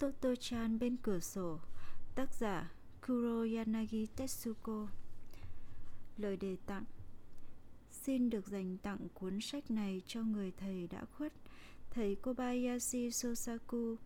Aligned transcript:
Toto-chan 0.00 0.78
bên 0.78 0.96
cửa 1.02 1.20
sổ. 1.20 1.58
Tác 2.14 2.34
giả 2.34 2.72
Kuroyanagi 3.06 4.06
Tetsuko. 4.16 4.88
Lời 6.16 6.36
đề 6.36 6.56
tặng. 6.66 6.84
Xin 7.90 8.30
được 8.30 8.46
dành 8.46 8.76
tặng 8.78 9.08
cuốn 9.14 9.40
sách 9.40 9.70
này 9.70 10.02
cho 10.06 10.22
người 10.22 10.52
thầy 10.56 10.86
đã 10.86 11.04
khuất, 11.04 11.32
Thầy 11.90 12.14
Kobayashi 12.14 13.10
Sosaku. 13.10 13.96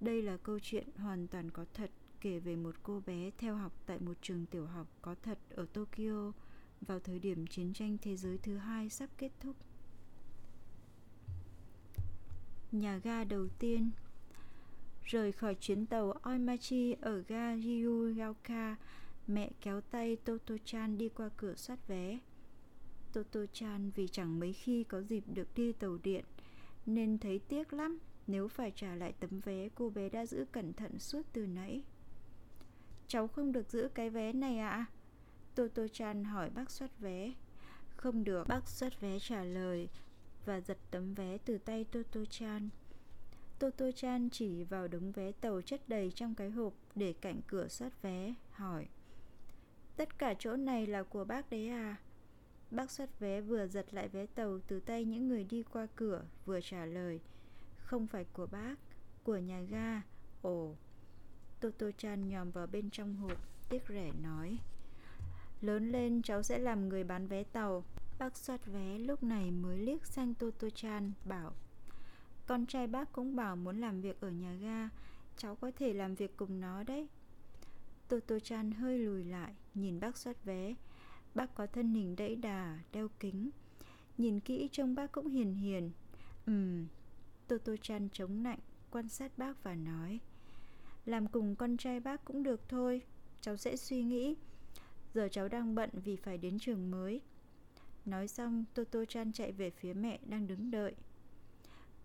Đây 0.00 0.22
là 0.22 0.36
câu 0.36 0.58
chuyện 0.58 0.88
hoàn 0.96 1.26
toàn 1.26 1.50
có 1.50 1.64
thật, 1.74 1.90
kể 2.20 2.38
về 2.38 2.56
một 2.56 2.74
cô 2.82 3.02
bé 3.06 3.30
theo 3.38 3.56
học 3.56 3.72
tại 3.86 3.98
một 4.00 4.16
trường 4.22 4.46
tiểu 4.46 4.66
học 4.66 4.86
có 5.02 5.14
thật 5.22 5.38
ở 5.50 5.66
Tokyo 5.72 6.32
vào 6.80 7.00
thời 7.00 7.18
điểm 7.18 7.46
chiến 7.46 7.72
tranh 7.72 7.96
thế 8.02 8.16
giới 8.16 8.38
thứ 8.38 8.56
hai 8.56 8.90
sắp 8.90 9.10
kết 9.18 9.30
thúc. 9.40 9.56
Nhà 12.72 12.96
ga 12.96 13.24
đầu 13.24 13.48
tiên 13.58 13.90
Rời 15.12 15.32
khỏi 15.32 15.54
chuyến 15.54 15.86
tàu 15.86 16.12
Oimachi 16.22 16.96
ở 17.00 17.22
ga 17.28 17.56
Ryugaoka, 17.56 18.76
mẹ 19.26 19.50
kéo 19.60 19.80
tay 19.80 20.16
Toto-chan 20.24 20.98
đi 20.98 21.08
qua 21.08 21.30
cửa 21.36 21.54
soát 21.54 21.88
vé. 21.88 22.18
Toto-chan 23.12 23.90
vì 23.94 24.08
chẳng 24.08 24.40
mấy 24.40 24.52
khi 24.52 24.84
có 24.84 25.02
dịp 25.02 25.24
được 25.26 25.48
đi 25.54 25.72
tàu 25.72 25.98
điện, 26.02 26.24
nên 26.86 27.18
thấy 27.18 27.38
tiếc 27.38 27.72
lắm 27.72 27.98
nếu 28.26 28.48
phải 28.48 28.72
trả 28.76 28.94
lại 28.94 29.12
tấm 29.20 29.40
vé 29.40 29.68
cô 29.74 29.90
bé 29.90 30.08
đã 30.08 30.26
giữ 30.26 30.46
cẩn 30.52 30.72
thận 30.72 30.98
suốt 30.98 31.22
từ 31.32 31.46
nãy. 31.46 31.82
Cháu 33.08 33.28
không 33.28 33.52
được 33.52 33.70
giữ 33.70 33.88
cái 33.94 34.10
vé 34.10 34.32
này 34.32 34.58
ạ? 34.58 34.70
À? 34.70 34.86
Toto-chan 35.56 36.24
hỏi 36.24 36.50
bác 36.50 36.70
soát 36.70 36.90
vé. 36.98 37.32
Không 37.96 38.24
được, 38.24 38.48
bác 38.48 38.68
soát 38.68 39.00
vé 39.00 39.18
trả 39.18 39.44
lời 39.44 39.88
và 40.46 40.60
giật 40.60 40.78
tấm 40.90 41.14
vé 41.14 41.38
từ 41.38 41.58
tay 41.58 41.86
Toto-chan. 41.92 42.68
Toto-chan 43.62 44.28
chỉ 44.32 44.64
vào 44.64 44.88
đống 44.88 45.12
vé 45.12 45.32
tàu 45.32 45.60
chất 45.62 45.88
đầy 45.88 46.12
trong 46.14 46.34
cái 46.34 46.50
hộp 46.50 46.72
để 46.94 47.14
cạnh 47.20 47.40
cửa 47.46 47.68
soát 47.68 48.02
vé, 48.02 48.34
hỏi. 48.50 48.86
Tất 49.96 50.18
cả 50.18 50.34
chỗ 50.38 50.56
này 50.56 50.86
là 50.86 51.02
của 51.02 51.24
bác 51.24 51.50
đấy 51.50 51.68
à? 51.68 51.96
Bác 52.70 52.90
soát 52.90 53.20
vé 53.20 53.40
vừa 53.40 53.66
giật 53.66 53.94
lại 53.94 54.08
vé 54.08 54.26
tàu 54.26 54.58
từ 54.68 54.80
tay 54.80 55.04
những 55.04 55.28
người 55.28 55.44
đi 55.44 55.62
qua 55.62 55.86
cửa, 55.96 56.24
vừa 56.44 56.60
trả 56.60 56.86
lời. 56.86 57.20
Không 57.76 58.06
phải 58.06 58.24
của 58.24 58.46
bác, 58.46 58.74
của 59.24 59.36
nhà 59.36 59.60
ga. 59.60 60.02
Ồ, 60.42 60.74
Toto-chan 61.60 62.28
nhòm 62.28 62.50
vào 62.50 62.66
bên 62.66 62.90
trong 62.90 63.16
hộp, 63.16 63.38
tiếc 63.68 63.82
rẻ 63.88 64.12
nói. 64.22 64.58
Lớn 65.60 65.92
lên 65.92 66.22
cháu 66.22 66.42
sẽ 66.42 66.58
làm 66.58 66.88
người 66.88 67.04
bán 67.04 67.26
vé 67.26 67.44
tàu. 67.44 67.84
Bác 68.18 68.36
soát 68.36 68.66
vé 68.66 68.98
lúc 68.98 69.22
này 69.22 69.50
mới 69.50 69.78
liếc 69.78 70.06
sang 70.06 70.34
Toto-chan 70.38 71.10
bảo 71.24 71.52
con 72.52 72.66
trai 72.66 72.86
bác 72.86 73.12
cũng 73.12 73.36
bảo 73.36 73.56
muốn 73.56 73.80
làm 73.80 74.00
việc 74.00 74.20
ở 74.20 74.30
nhà 74.30 74.54
ga. 74.54 74.88
Cháu 75.36 75.56
có 75.56 75.70
thể 75.78 75.92
làm 75.92 76.14
việc 76.14 76.36
cùng 76.36 76.60
nó 76.60 76.82
đấy. 76.82 77.08
Toto 78.08 78.38
chan 78.38 78.72
hơi 78.72 78.98
lùi 78.98 79.24
lại 79.24 79.54
Nhìn 79.74 80.00
bác 80.00 80.16
soát 80.16 80.44
vé. 80.44 80.74
Bác 81.34 81.54
có 81.54 81.66
thân 81.66 81.94
hình 81.94 82.16
đẫy 82.16 82.36
đà, 82.36 82.78
đeo 82.92 83.08
kính. 83.20 83.50
Nhìn 84.18 84.40
kỹ 84.40 84.68
trông 84.72 84.94
bác 84.94 85.12
cũng 85.12 85.28
hiền 85.28 85.54
hiền. 85.54 85.90
Ừm 86.46 86.86
Toto 87.48 87.72
chan 87.82 88.08
chống 88.12 88.42
nạnh 88.42 88.58
Quan 88.90 89.08
sát 89.08 89.38
bác 89.38 89.62
và 89.62 89.74
nói. 89.74 90.20
Làm 91.04 91.26
cùng 91.26 91.56
con 91.56 91.76
trai 91.76 92.00
bác 92.00 92.24
cũng 92.24 92.42
được 92.42 92.68
thôi 92.68 93.02
Cháu 93.40 93.56
sẽ 93.56 93.76
suy 93.76 94.02
nghĩ. 94.02 94.36
Giờ 95.14 95.28
cháu 95.32 95.48
đang 95.48 95.74
bận 95.74 95.90
vì 95.92 96.16
phải 96.16 96.38
đến 96.38 96.58
trường 96.58 96.90
mới. 96.90 97.20
Nói 98.04 98.28
xong 98.28 98.64
Toto 98.74 99.04
chan 99.04 99.32
chạy 99.32 99.52
về 99.52 99.70
phía 99.70 99.92
mẹ 99.92 100.18
đang 100.26 100.46
đứng 100.46 100.70
đợi 100.70 100.94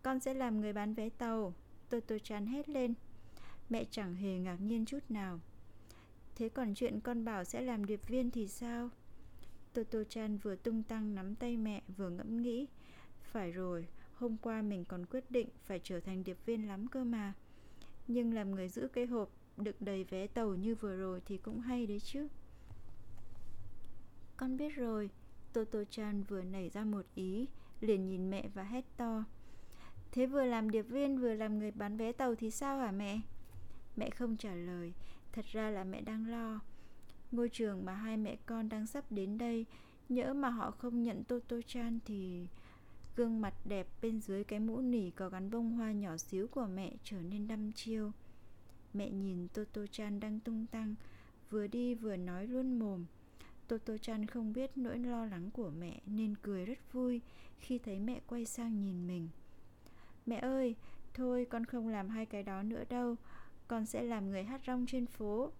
con 0.07 0.19
sẽ 0.19 0.33
làm 0.33 0.61
người 0.61 0.73
bán 0.73 0.93
vé 0.93 1.09
tàu. 1.09 1.53
Toto 1.89 2.15
chan 2.23 2.45
hết 2.45 2.69
lên. 2.69 2.93
Mẹ 3.69 3.85
chẳng 3.91 4.15
hề 4.15 4.37
ngạc 4.39 4.55
nhiên 4.61 4.85
chút 4.85 4.99
nào. 5.09 5.39
Thế 6.35 6.49
còn 6.49 6.73
chuyện 6.75 6.99
con 6.99 7.25
bảo 7.25 7.43
sẽ 7.43 7.61
làm 7.61 7.85
điệp 7.85 8.07
viên 8.07 8.31
thì 8.31 8.47
sao? 8.47 8.89
Toto 9.73 10.03
chan 10.09 10.37
vừa 10.37 10.55
tung 10.55 10.83
tăng 10.83 11.15
nắm 11.15 11.35
tay 11.35 11.57
mẹ 11.57 11.81
vừa 11.97 12.09
ngẫm 12.09 12.41
nghĩ. 12.41 12.67
Phải 13.21 13.51
rồi, 13.51 13.87
hôm 14.13 14.37
qua 14.37 14.61
mình 14.61 14.85
còn 14.85 15.05
quyết 15.05 15.31
định 15.31 15.49
phải 15.65 15.79
trở 15.83 15.99
thành 15.99 16.23
điệp 16.23 16.37
viên 16.45 16.67
lắm 16.67 16.87
cơ 16.87 17.03
mà. 17.03 17.33
Nhưng 18.07 18.33
làm 18.33 18.51
người 18.51 18.69
giữ 18.69 18.87
cái 18.87 19.05
hộp 19.05 19.29
đựng 19.57 19.75
đầy 19.79 20.03
vé 20.03 20.27
tàu 20.27 20.55
như 20.55 20.75
vừa 20.75 20.95
rồi 20.95 21.21
thì 21.25 21.37
cũng 21.37 21.59
hay 21.59 21.87
đấy 21.87 21.99
chứ. 21.99 22.27
Con 24.37 24.57
biết 24.57 24.75
rồi 24.75 25.09
Toto 25.53 25.79
chan 25.89 26.23
vừa 26.23 26.41
nảy 26.41 26.69
ra 26.69 26.83
một 26.83 27.05
ý 27.15 27.47
Liền 27.81 28.07
nhìn 28.07 28.29
mẹ 28.29 28.49
và 28.53 28.63
hét 28.63 28.85
to. 28.97 29.23
Thế 30.11 30.25
vừa 30.25 30.45
làm 30.45 30.69
điệp 30.69 30.81
viên 30.81 31.19
vừa 31.19 31.33
làm 31.33 31.59
người 31.59 31.71
bán 31.71 31.97
vé 31.97 32.11
tàu 32.11 32.35
thì 32.35 32.51
sao 32.51 32.79
hả 32.79 32.91
mẹ? 32.91 33.19
Mẹ 33.95 34.09
không 34.09 34.37
trả 34.37 34.55
lời, 34.55 34.93
thật 35.31 35.45
ra 35.51 35.69
là 35.69 35.83
mẹ 35.83 36.01
đang 36.01 36.27
lo. 36.27 36.59
Ngôi 37.31 37.49
trường 37.49 37.85
mà 37.85 37.93
hai 37.93 38.17
mẹ 38.17 38.37
con 38.45 38.69
đang 38.69 38.87
sắp 38.87 39.11
đến 39.11 39.37
đây, 39.37 39.65
nhỡ 40.09 40.33
mà 40.33 40.49
họ 40.49 40.71
không 40.71 41.03
nhận 41.03 41.23
Toto 41.23 41.55
Chan 41.67 41.99
thì 42.05 42.47
gương 43.15 43.41
mặt 43.41 43.53
đẹp 43.65 43.87
bên 44.01 44.21
dưới 44.21 44.43
cái 44.43 44.59
mũ 44.59 44.81
nỉ 44.81 45.09
có 45.09 45.29
gắn 45.29 45.51
bông 45.51 45.71
hoa 45.71 45.91
nhỏ 45.91 46.17
xíu 46.17 46.47
của 46.47 46.67
mẹ 46.75 46.93
trở 47.03 47.21
nên 47.21 47.47
đăm 47.47 47.71
chiêu. 47.71 48.11
Mẹ 48.93 49.09
nhìn 49.09 49.47
Toto 49.47 49.81
Chan 49.91 50.19
đang 50.19 50.39
tung 50.39 50.65
tăng, 50.65 50.95
vừa 51.49 51.67
đi 51.67 51.95
vừa 51.95 52.15
nói 52.15 52.47
luôn 52.47 52.79
mồm. 52.79 53.05
Toto 53.67 53.97
Chan 53.97 54.25
không 54.25 54.53
biết 54.53 54.77
nỗi 54.77 54.99
lo 54.99 55.25
lắng 55.25 55.49
của 55.53 55.69
mẹ 55.79 56.01
nên 56.05 56.35
cười 56.41 56.65
rất 56.65 56.93
vui 56.93 57.21
khi 57.59 57.77
thấy 57.77 57.99
mẹ 57.99 58.21
quay 58.27 58.45
sang 58.45 58.81
nhìn 58.81 59.07
mình. 59.07 59.29
Mẹ 60.27 60.37
ơi, 60.37 60.75
thôi 61.13 61.47
con 61.49 61.65
không 61.65 61.87
làm 61.87 62.09
hai 62.09 62.25
cái 62.25 62.43
đó 62.43 62.63
nữa 62.63 62.83
đâu 62.89 63.15
Con 63.67 63.85
sẽ 63.85 64.03
làm 64.03 64.29
người 64.29 64.43
hát 64.43 64.61
rong 64.67 64.85
trên 64.85 65.05
phố. 65.05 65.51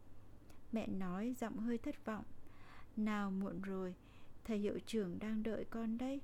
Mẹ 0.72 0.88
nói 0.88 1.36
giọng 1.40 1.58
hơi 1.58 1.78
thất 1.78 2.06
vọng. 2.06 2.24
Nào 2.98 3.32
muộn 3.32 3.62
rồi 3.62 3.94
Thầy 4.44 4.58
hiệu 4.58 4.80
trưởng 4.86 5.20
đang 5.20 5.44
đợi 5.44 5.66
con 5.70 5.98
đấy. 5.98 6.22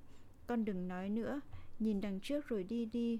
Con 0.48 0.66
đừng 0.66 0.88
nói 0.88 1.09
nữa 1.09 1.42
Nhìn 1.80 2.02
đằng 2.02 2.20
trước 2.20 2.48
rồi 2.48 2.64
đi 2.64 2.86
đi. 2.86 3.20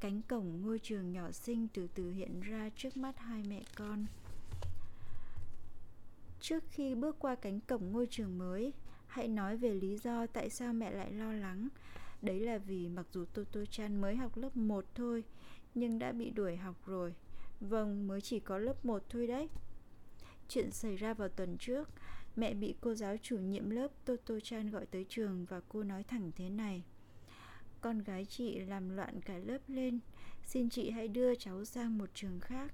Cánh 0.00 0.22
cổng 0.22 0.62
ngôi 0.62 0.78
trường 0.78 1.12
nhỏ 1.12 1.30
xinh 1.30 1.68
từ 1.74 1.88
từ 1.94 2.12
hiện 2.12 2.40
ra 2.40 2.70
trước 2.76 2.96
mắt 2.96 3.18
hai 3.18 3.42
mẹ 3.48 3.62
con. 3.76 4.06
Trước 6.40 6.64
khi 6.70 6.94
bước 6.94 7.16
qua 7.18 7.34
cánh 7.34 7.60
cổng 7.60 7.92
ngôi 7.92 8.06
trường 8.10 8.38
mới 8.38 8.72
Hãy 9.06 9.28
nói 9.28 9.56
về 9.56 9.74
lý 9.74 9.96
do 9.96 10.26
tại 10.26 10.50
sao 10.50 10.72
mẹ 10.72 10.90
lại 10.90 11.12
lo 11.12 11.32
lắng. 11.32 11.68
Đấy 12.22 12.40
là 12.40 12.58
vì 12.58 12.88
mặc 12.88 13.06
dù 13.12 13.24
Toto 13.24 13.60
Chan 13.70 14.00
mới 14.00 14.16
học 14.16 14.36
lớp 14.36 14.56
1 14.56 14.84
thôi 14.94 15.24
Nhưng 15.74 15.98
đã 15.98 16.12
bị 16.12 16.30
đuổi 16.30 16.56
học 16.56 16.76
rồi. 16.86 17.14
Vâng, 17.60 18.06
mới 18.06 18.20
chỉ 18.20 18.40
có 18.40 18.58
lớp 18.58 18.84
1 18.84 19.02
thôi 19.08 19.26
đấy. 19.26 19.48
Chuyện 20.48 20.70
xảy 20.70 20.96
ra 20.96 21.14
vào 21.14 21.28
tuần 21.28 21.56
trước 21.58 21.88
Mẹ 22.36 22.54
bị 22.54 22.74
cô 22.80 22.94
giáo 22.94 23.16
chủ 23.22 23.38
nhiệm 23.38 23.70
lớp 23.70 23.88
Toto 24.04 24.34
Chan 24.42 24.70
gọi 24.70 24.86
tới 24.86 25.06
trường 25.08 25.44
Và 25.44 25.60
cô 25.68 25.82
nói 25.82 26.02
thẳng 26.02 26.30
thế 26.36 26.48
này. 26.48 26.84
Con 27.80 27.98
gái 27.98 28.24
chị 28.24 28.58
làm 28.58 28.96
loạn 28.96 29.20
cả 29.20 29.38
lớp 29.38 29.58
lên 29.68 29.98
Xin 30.46 30.70
chị 30.70 30.90
hãy 30.90 31.08
đưa 31.08 31.34
cháu 31.34 31.64
sang 31.64 31.98
một 31.98 32.10
trường 32.14 32.40
khác. 32.40 32.72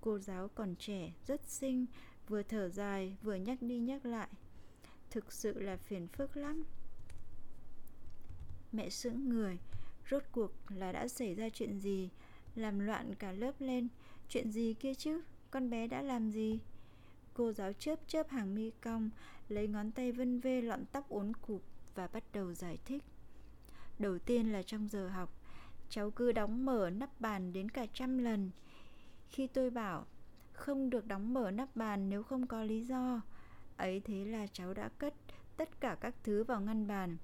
Cô 0.00 0.18
giáo 0.18 0.48
còn 0.54 0.74
trẻ, 0.76 1.12
rất 1.26 1.40
xinh 1.44 1.86
Vừa 2.28 2.42
thở 2.42 2.68
dài, 2.68 3.16
vừa 3.22 3.34
nhắc 3.34 3.62
đi 3.62 3.78
nhắc 3.78 4.06
lại. 4.06 4.28
Thực 5.10 5.32
sự 5.32 5.60
là 5.60 5.76
phiền 5.76 6.08
phức 6.08 6.36
lắm. 6.36 6.64
Mẹ 8.72 8.90
sững 8.90 9.28
người. 9.28 9.58
Rốt 10.10 10.22
cuộc 10.32 10.52
là 10.68 10.92
đã 10.92 11.08
xảy 11.08 11.34
ra 11.34 11.48
chuyện 11.48 11.78
gì? 11.78 12.10
Làm 12.54 12.78
loạn 12.78 13.14
cả 13.14 13.32
lớp 13.32 13.52
lên. 13.58 13.88
Chuyện 14.28 14.52
gì 14.52 14.74
kia 14.74 14.94
chứ? 14.94 15.20
Con 15.50 15.70
bé 15.70 15.86
đã 15.86 16.02
làm 16.02 16.30
gì? 16.30 16.58
Cô 17.34 17.52
giáo 17.52 17.72
chớp 17.72 17.98
chớp 18.06 18.28
hàng 18.28 18.54
mi 18.54 18.70
cong, 18.70 19.10
Lấy 19.48 19.68
ngón 19.68 19.90
tay 19.90 20.12
vân 20.12 20.40
vê 20.40 20.62
lọn 20.62 20.84
tóc 20.92 21.08
uốn 21.08 21.32
cụp 21.36 21.62
Và 21.94 22.06
bắt 22.06 22.24
đầu 22.32 22.54
giải 22.54 22.78
thích. 22.84 23.04
Đầu 23.98 24.18
tiên 24.18 24.52
là 24.52 24.62
trong 24.62 24.88
giờ 24.88 25.08
học, 25.08 25.30
Cháu 25.88 26.10
cứ 26.10 26.32
đóng 26.32 26.64
mở 26.64 26.90
nắp 26.90 27.20
bàn 27.20 27.52
đến 27.52 27.68
cả 27.68 27.86
trăm 27.92 28.18
lần. 28.18 28.50
Khi 29.30 29.46
tôi 29.46 29.70
bảo, 29.70 30.06
Không 30.52 30.90
được 30.90 31.06
đóng 31.06 31.34
mở 31.34 31.50
nắp 31.50 31.76
bàn 31.76 32.10
nếu 32.10 32.22
không 32.22 32.46
có 32.46 32.62
lý 32.62 32.84
do. 32.84 33.20
Ấy 33.76 34.00
thế 34.00 34.24
là 34.24 34.46
cháu 34.46 34.74
đã 34.74 34.88
cất 34.88 35.14
tất 35.56 35.80
cả 35.80 35.96
các 36.00 36.14
thứ 36.24 36.44
vào 36.44 36.60
ngăn 36.60 36.86
bàn 36.86 37.16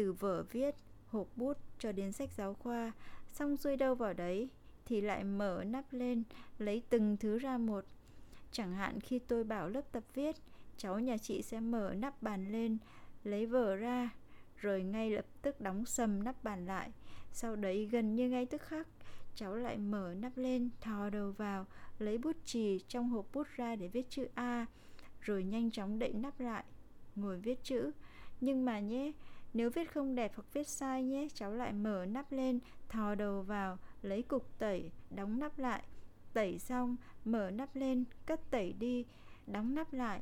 từ 0.00 0.12
vở 0.12 0.42
viết, 0.42 0.74
hộp 1.06 1.26
bút 1.36 1.58
cho 1.78 1.92
đến 1.92 2.12
sách 2.12 2.30
giáo 2.36 2.54
khoa, 2.54 2.92
xong 3.32 3.56
xuôi 3.56 3.76
đâu 3.76 3.94
vào 3.94 4.12
đấy 4.12 4.48
thì 4.86 5.00
lại 5.00 5.24
mở 5.24 5.64
nắp 5.66 5.92
lên, 5.92 6.22
lấy 6.58 6.82
từng 6.90 7.16
thứ 7.16 7.38
ra 7.38 7.58
một. 7.58 7.84
Chẳng 8.52 8.74
hạn 8.74 9.00
khi 9.00 9.18
tôi 9.18 9.44
bảo 9.44 9.68
lớp 9.68 9.92
tập 9.92 10.04
viết, 10.14 10.36
cháu 10.76 11.00
nhà 11.00 11.16
chị 11.16 11.42
sẽ 11.42 11.60
mở 11.60 11.94
nắp 11.98 12.22
bàn 12.22 12.52
lên, 12.52 12.78
lấy 13.24 13.46
vở 13.46 13.76
ra, 13.76 14.10
rồi 14.56 14.82
ngay 14.82 15.10
lập 15.10 15.26
tức 15.42 15.60
đóng 15.60 15.84
sầm 15.84 16.24
nắp 16.24 16.44
bàn 16.44 16.66
lại. 16.66 16.90
Sau 17.32 17.56
đấy 17.56 17.88
gần 17.92 18.14
như 18.14 18.28
ngay 18.28 18.46
tức 18.46 18.62
khắc, 18.62 18.88
cháu 19.34 19.56
lại 19.56 19.78
mở 19.78 20.14
nắp 20.18 20.36
lên, 20.36 20.70
thò 20.80 21.10
đầu 21.10 21.32
vào, 21.32 21.66
lấy 21.98 22.18
bút 22.18 22.36
chì 22.44 22.78
trong 22.88 23.08
hộp 23.08 23.26
bút 23.32 23.46
ra 23.56 23.76
để 23.76 23.88
viết 23.88 24.10
chữ 24.10 24.28
A, 24.34 24.66
rồi 25.20 25.44
nhanh 25.44 25.70
chóng 25.70 25.98
đậy 25.98 26.12
nắp 26.12 26.40
lại, 26.40 26.64
ngồi 27.16 27.38
viết 27.38 27.64
chữ. 27.64 27.90
Nhưng 28.40 28.64
mà 28.64 28.80
nhé, 28.80 29.12
nếu 29.54 29.70
viết 29.70 29.92
không 29.92 30.14
đẹp 30.14 30.32
hoặc 30.34 30.44
viết 30.52 30.68
sai 30.68 31.02
nhé 31.02 31.28
Cháu 31.34 31.54
lại 31.54 31.72
mở 31.72 32.06
nắp 32.08 32.32
lên 32.32 32.58
Thò 32.88 33.14
đầu 33.14 33.42
vào 33.42 33.78
Lấy 34.02 34.22
cục 34.22 34.58
tẩy 34.58 34.90
Đóng 35.10 35.38
nắp 35.38 35.58
lại. 35.58 35.82
Tẩy 36.32 36.58
xong 36.58 36.96
Mở 37.24 37.50
nắp 37.50 37.76
lên 37.76 38.04
Cất 38.26 38.50
tẩy 38.50 38.72
đi 38.72 39.04
Đóng 39.46 39.74
nắp 39.74 39.92
lại. 39.92 40.20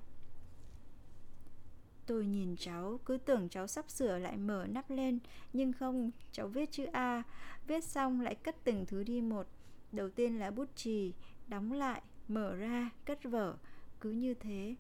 Tôi 2.08 2.26
nhìn 2.26 2.56
cháu, 2.56 3.00
cứ 3.04 3.18
tưởng 3.18 3.48
cháu 3.48 3.66
sắp 3.66 3.90
sửa 3.90 4.18
lại 4.18 4.36
mở 4.36 4.66
nắp 4.68 4.90
lên 4.90 5.18
Nhưng 5.52 5.72
không, 5.72 6.10
cháu 6.32 6.48
viết 6.48 6.72
chữ 6.72 6.84
A. 6.84 7.22
Viết 7.66 7.84
xong 7.84 8.20
lại 8.20 8.34
cất 8.34 8.56
từng 8.64 8.86
thứ 8.86 9.02
đi 9.02 9.20
một. 9.20 9.46
Đầu 9.92 10.10
tiên 10.10 10.38
là 10.38 10.50
bút 10.50 10.76
chì 10.76 11.12
Đóng 11.48 11.72
lại, 11.72 12.02
mở 12.28 12.54
ra, 12.54 12.90
cất 13.04 13.24
vở. 13.24 13.56
Cứ 14.00 14.10
như 14.10 14.34
thế. 14.34 14.74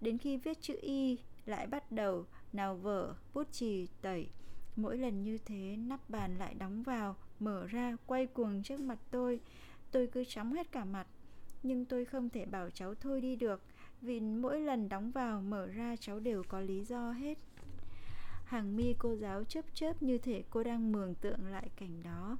Đến 0.00 0.18
khi 0.18 0.36
viết 0.36 0.60
chữ 0.60 0.78
Y 0.80 1.18
Lại 1.46 1.66
bắt 1.66 1.92
đầu, 1.92 2.26
nào 2.54 2.76
vở, 2.76 3.14
bút 3.34 3.52
chì, 3.52 3.88
tẩy. 4.02 4.28
Mỗi 4.76 4.98
lần 4.98 5.22
như 5.22 5.38
thế 5.38 5.76
nắp 5.76 6.10
bàn 6.10 6.38
lại 6.38 6.54
đóng 6.54 6.82
vào 6.82 7.16
Mở 7.40 7.66
ra, 7.66 7.96
quay 8.06 8.26
cuồng 8.26 8.62
trước 8.62 8.80
mặt 8.80 8.98
tôi. 9.10 9.40
Tôi 9.90 10.06
cứ 10.06 10.24
chóng 10.24 10.52
hết 10.52 10.72
cả 10.72 10.84
mặt. 10.84 11.06
Nhưng 11.62 11.84
tôi 11.84 12.04
không 12.04 12.30
thể 12.30 12.46
bảo 12.46 12.70
cháu 12.70 12.94
thôi 12.94 13.20
đi 13.20 13.36
được 13.36 13.62
vì 14.00 14.20
mỗi 14.20 14.60
lần 14.60 14.88
đóng 14.88 15.10
vào 15.10 15.40
mở 15.40 15.66
ra 15.66 15.96
cháu 16.00 16.20
đều 16.20 16.42
có 16.48 16.60
lý 16.60 16.84
do 16.84 17.12
hết. 17.12 17.38
Hàng 18.44 18.76
mi 18.76 18.94
cô 18.98 19.16
giáo 19.16 19.44
chớp 19.44 19.64
chớp 19.74 20.02
như 20.02 20.18
thể 20.18 20.42
cô 20.50 20.62
đang 20.62 20.92
mường 20.92 21.14
tượng 21.14 21.46
lại 21.46 21.68
cảnh 21.76 22.02
đó. 22.02 22.36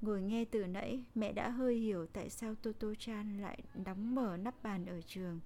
Ngồi 0.00 0.22
nghe 0.22 0.44
từ 0.44 0.66
nãy 0.66 1.04
mẹ 1.14 1.32
đã 1.32 1.48
hơi 1.48 1.74
hiểu 1.74 2.06
tại 2.06 2.30
sao 2.30 2.54
toto 2.54 2.88
chan 2.98 3.38
lại 3.38 3.62
đóng 3.84 4.14
mở 4.14 4.36
nắp 4.36 4.62
bàn 4.62 4.86
ở 4.86 5.00
trường. 5.06 5.40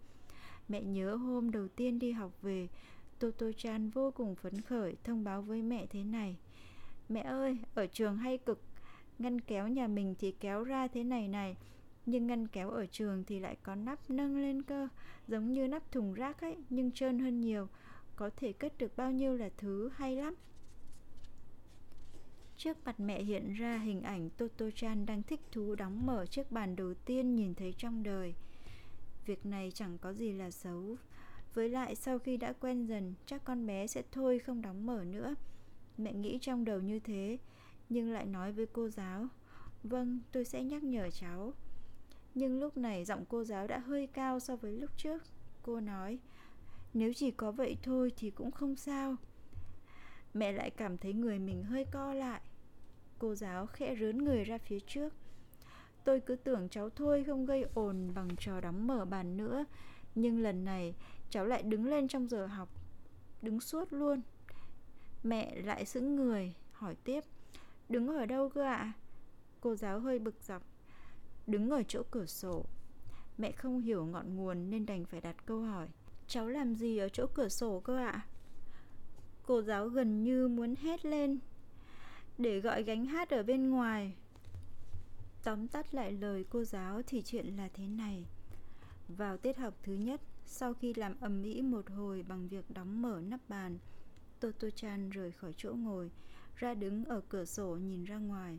Mẹ 0.69 0.83
nhớ 0.83 1.15
hôm 1.15 1.51
đầu 1.51 1.69
tiên 1.69 1.99
đi 1.99 2.13
học 2.13 2.33
về 2.43 2.69
toto 3.21 3.47
chan 3.57 3.91
vô 3.91 4.11
cùng 4.11 4.35
phấn 4.35 4.61
khởi 4.61 4.97
thông 5.05 5.25
báo 5.25 5.43
với 5.43 5.63
mẹ 5.63 5.87
thế 5.87 6.05
này, 6.05 6.37
mẹ 7.09 7.21
ơi, 7.21 7.59
ở 7.75 7.87
trường 7.87 8.17
hay 8.17 8.39
cực, 8.39 8.63
ngăn 9.19 9.41
kéo 9.41 9.69
nhà 9.69 9.87
mình 9.87 10.15
thì 10.19 10.35
kéo 10.41 10.65
ra 10.65 10.89
thế 10.89 11.05
này 11.05 11.29
này, 11.29 11.57
nhưng 12.07 12.27
ngăn 12.27 12.49
kéo 12.49 12.71
ở 12.71 12.87
trường 12.87 13.25
thì 13.25 13.39
lại 13.41 13.57
có 13.63 13.75
nắp 13.75 14.11
nâng 14.11 14.43
lên 14.43 14.63
cơ, 14.63 14.89
giống 15.29 15.53
như 15.53 15.69
nắp 15.69 15.93
thùng 15.93 16.15
rác 16.15 16.41
ấy, 16.41 16.57
nhưng 16.71 16.93
trơn 16.93 17.19
hơn 17.19 17.41
nhiều, 17.41 17.69
có 18.17 18.31
thể 18.37 18.53
cất 18.53 18.79
được 18.79 18.97
bao 18.97 19.13
nhiêu 19.13 19.37
là 19.37 19.49
thứ 19.57 19.91
hay 19.97 20.17
lắm 20.17 20.35
Trước 22.61 22.77
mặt 22.85 23.01
mẹ 23.01 23.23
hiện 23.23 23.55
ra 23.55 23.79
hình 23.79 24.03
ảnh 24.03 24.31
Toto 24.31 24.67
Chan 24.75 25.07
đang 25.07 25.23
thích 25.23 25.41
thú 25.53 25.75
đóng 25.75 26.07
mở 26.07 26.27
chiếc 26.27 26.53
bàn 26.53 26.77
đầu 26.77 26.95
tiên 26.95 27.37
nhìn 27.37 27.55
thấy 27.55 27.75
trong 27.79 28.03
đời. 28.03 28.35
Việc 29.27 29.47
này 29.47 29.71
chẳng 29.75 29.99
có 29.99 30.13
gì 30.13 30.33
là 30.33 30.51
xấu. 30.51 30.97
Với 31.55 31.69
lại 31.69 31.95
sau 31.95 32.19
khi 32.19 32.37
đã 32.37 32.53
quen 32.53 32.87
dần, 32.87 33.15
chắc 33.27 33.45
con 33.45 33.67
bé 33.67 33.87
sẽ 33.87 34.03
thôi 34.13 34.39
không 34.39 34.63
đóng 34.63 34.87
mở 34.87 35.05
nữa. 35.05 35.35
Mẹ 35.99 36.13
nghĩ 36.13 36.39
trong 36.41 36.65
đầu 36.65 36.81
như 36.81 37.01
thế, 37.01 37.39
nhưng 37.89 38.13
lại 38.13 38.27
nói 38.27 38.53
với 38.53 38.67
cô 38.67 38.89
giáo, 38.89 39.27
"Vâng, 39.83 40.21
tôi 40.33 40.45
sẽ 40.45 40.65
nhắc 40.65 40.83
nhở 40.85 41.11
cháu." 41.11 41.53
Nhưng 42.35 42.61
lúc 42.61 42.77
này 42.77 43.05
giọng 43.05 43.25
cô 43.29 43.45
giáo 43.45 43.67
đã 43.67 43.79
hơi 43.79 44.07
cao 44.07 44.41
so 44.41 44.57
với 44.57 44.73
lúc 44.73 44.91
trước 44.97 45.23
Cô 45.63 45.81
nói 45.81 46.19
Nếu 46.95 47.13
chỉ 47.13 47.31
có 47.31 47.53
vậy 47.53 47.77
thôi 47.83 48.13
thì 48.17 48.31
cũng 48.31 48.51
không 48.51 48.77
sao 48.77 49.17
Mẹ 50.35 50.53
lại 50.53 50.71
cảm 50.71 50.99
thấy 50.99 51.13
người 51.13 51.39
mình 51.39 51.63
hơi 51.63 51.85
co 51.91 52.15
lại 52.15 52.41
Cô 53.19 53.35
giáo 53.35 53.67
khẽ 53.67 53.97
rướn 54.01 54.19
người 54.19 54.45
ra 54.45 54.59
phía 54.59 54.81
trước 54.81 55.15
Tôi 56.05 56.21
cứ 56.21 56.37
tưởng 56.37 56.69
cháu 56.69 56.91
thôi 56.91 57.25
không 57.27 57.47
gây 57.47 57.65
ồn 57.75 58.15
bằng 58.15 58.29
trò 58.39 58.61
đóng 58.61 58.87
mở 58.87 59.05
bàn 59.05 59.37
nữa 59.37 59.65
Nhưng 60.15 60.39
lần 60.39 60.65
này 60.65 60.95
cháu 61.31 61.45
lại 61.47 61.63
đứng 61.63 61.87
lên 61.87 62.09
trong 62.09 62.29
giờ 62.29 62.47
học 62.47 62.69
Đứng 63.43 63.61
suốt 63.61 63.93
luôn 63.93 64.21
Mẹ 65.23 65.55
lại 65.55 65.85
sững 65.85 66.17
người 66.17 66.55
hỏi 66.73 66.95
tiếp 67.05 67.25
Đứng 67.89 68.09
ở 68.09 68.27
đâu 68.27 68.49
cơ 68.49 68.63
ạ? 68.63 68.77
À? 68.77 68.93
Cô 69.61 69.75
giáo 69.75 70.01
hơi 70.01 70.19
bực 70.19 70.35
dọc 70.43 70.63
đứng 71.51 71.71
ở 71.71 71.83
chỗ 71.83 72.03
cửa 72.11 72.27
sổ. 72.27 72.65
Mẹ 73.39 73.53
không 73.53 73.81
hiểu 73.81 74.07
ngọn 74.07 74.37
nguồn 74.37 74.71
nên 74.71 74.87
đành 74.87 75.05
phải 75.05 75.21
đặt 75.21 75.47
câu 75.47 75.61
hỏi. 75.63 75.89
Cháu 76.27 76.49
làm 76.49 76.75
gì 76.75 76.99
ở 76.99 77.09
chỗ 77.09 77.27
cửa 77.35 77.49
sổ 77.49 77.81
cơ 77.81 77.99
ạ? 77.99 78.11
À? 78.11 78.27
Cô 79.47 79.63
giáo 79.63 79.89
gần 79.89 80.25
như 80.25 80.49
muốn 80.49 80.75
hét 80.83 81.05
lên 81.05 81.39
để 82.39 82.61
gọi 82.61 82.83
gánh 82.83 83.07
hát 83.07 83.31
ở 83.31 83.43
bên 83.43 83.71
ngoài. 83.71 84.15
Tóm 85.45 85.69
tắt 85.69 85.95
lại 85.95 86.13
lời 86.13 86.45
cô 86.51 86.65
giáo 86.65 87.03
thì 87.07 87.23
chuyện 87.23 87.57
là 87.57 87.69
thế 87.75 87.87
này. 87.87 88.25
Vào 89.09 89.37
tiết 89.37 89.57
học 89.57 89.75
thứ 89.83 89.93
nhất, 89.93 90.21
sau 90.53 90.75
khi 90.75 90.95
làm 90.95 91.15
ầm 91.21 91.43
ĩ 91.43 91.63
một 91.63 91.91
hồi 91.91 92.25
bằng 92.29 92.49
việc 92.49 92.71
đóng 92.71 93.03
mở 93.03 93.21
nắp 93.29 93.41
bàn, 93.49 93.79
Toto 94.41 94.71
Chan 94.71 95.11
rời 95.11 95.33
khỏi 95.33 95.55
chỗ 95.57 95.73
ngồi, 95.73 96.11
ra 96.57 96.75
đứng 96.75 97.05
ở 97.05 97.21
cửa 97.29 97.45
sổ 97.45 97.77
nhìn 97.77 98.05
ra 98.05 98.17
ngoài. 98.17 98.59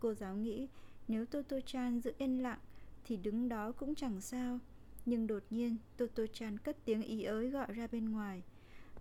Cô 0.00 0.14
giáo 0.14 0.36
nghĩ 0.36 0.68
nếu 1.08 1.26
Toto 1.26 1.56
Chan 1.66 2.00
giữ 2.00 2.12
yên 2.18 2.42
lặng 2.42 2.58
thì 3.04 3.16
đứng 3.16 3.48
đó 3.48 3.72
cũng 3.72 3.94
chẳng 3.94 4.20
sao. 4.20 4.58
Nhưng 5.06 5.26
đột 5.26 5.42
nhiên 5.50 5.76
Toto 5.96 6.22
Chan 6.32 6.58
cất 6.58 6.76
tiếng 6.84 7.02
ý 7.02 7.22
ới 7.22 7.50
gọi 7.50 7.72
ra 7.72 7.86
bên 7.86 8.12
ngoài. 8.12 8.42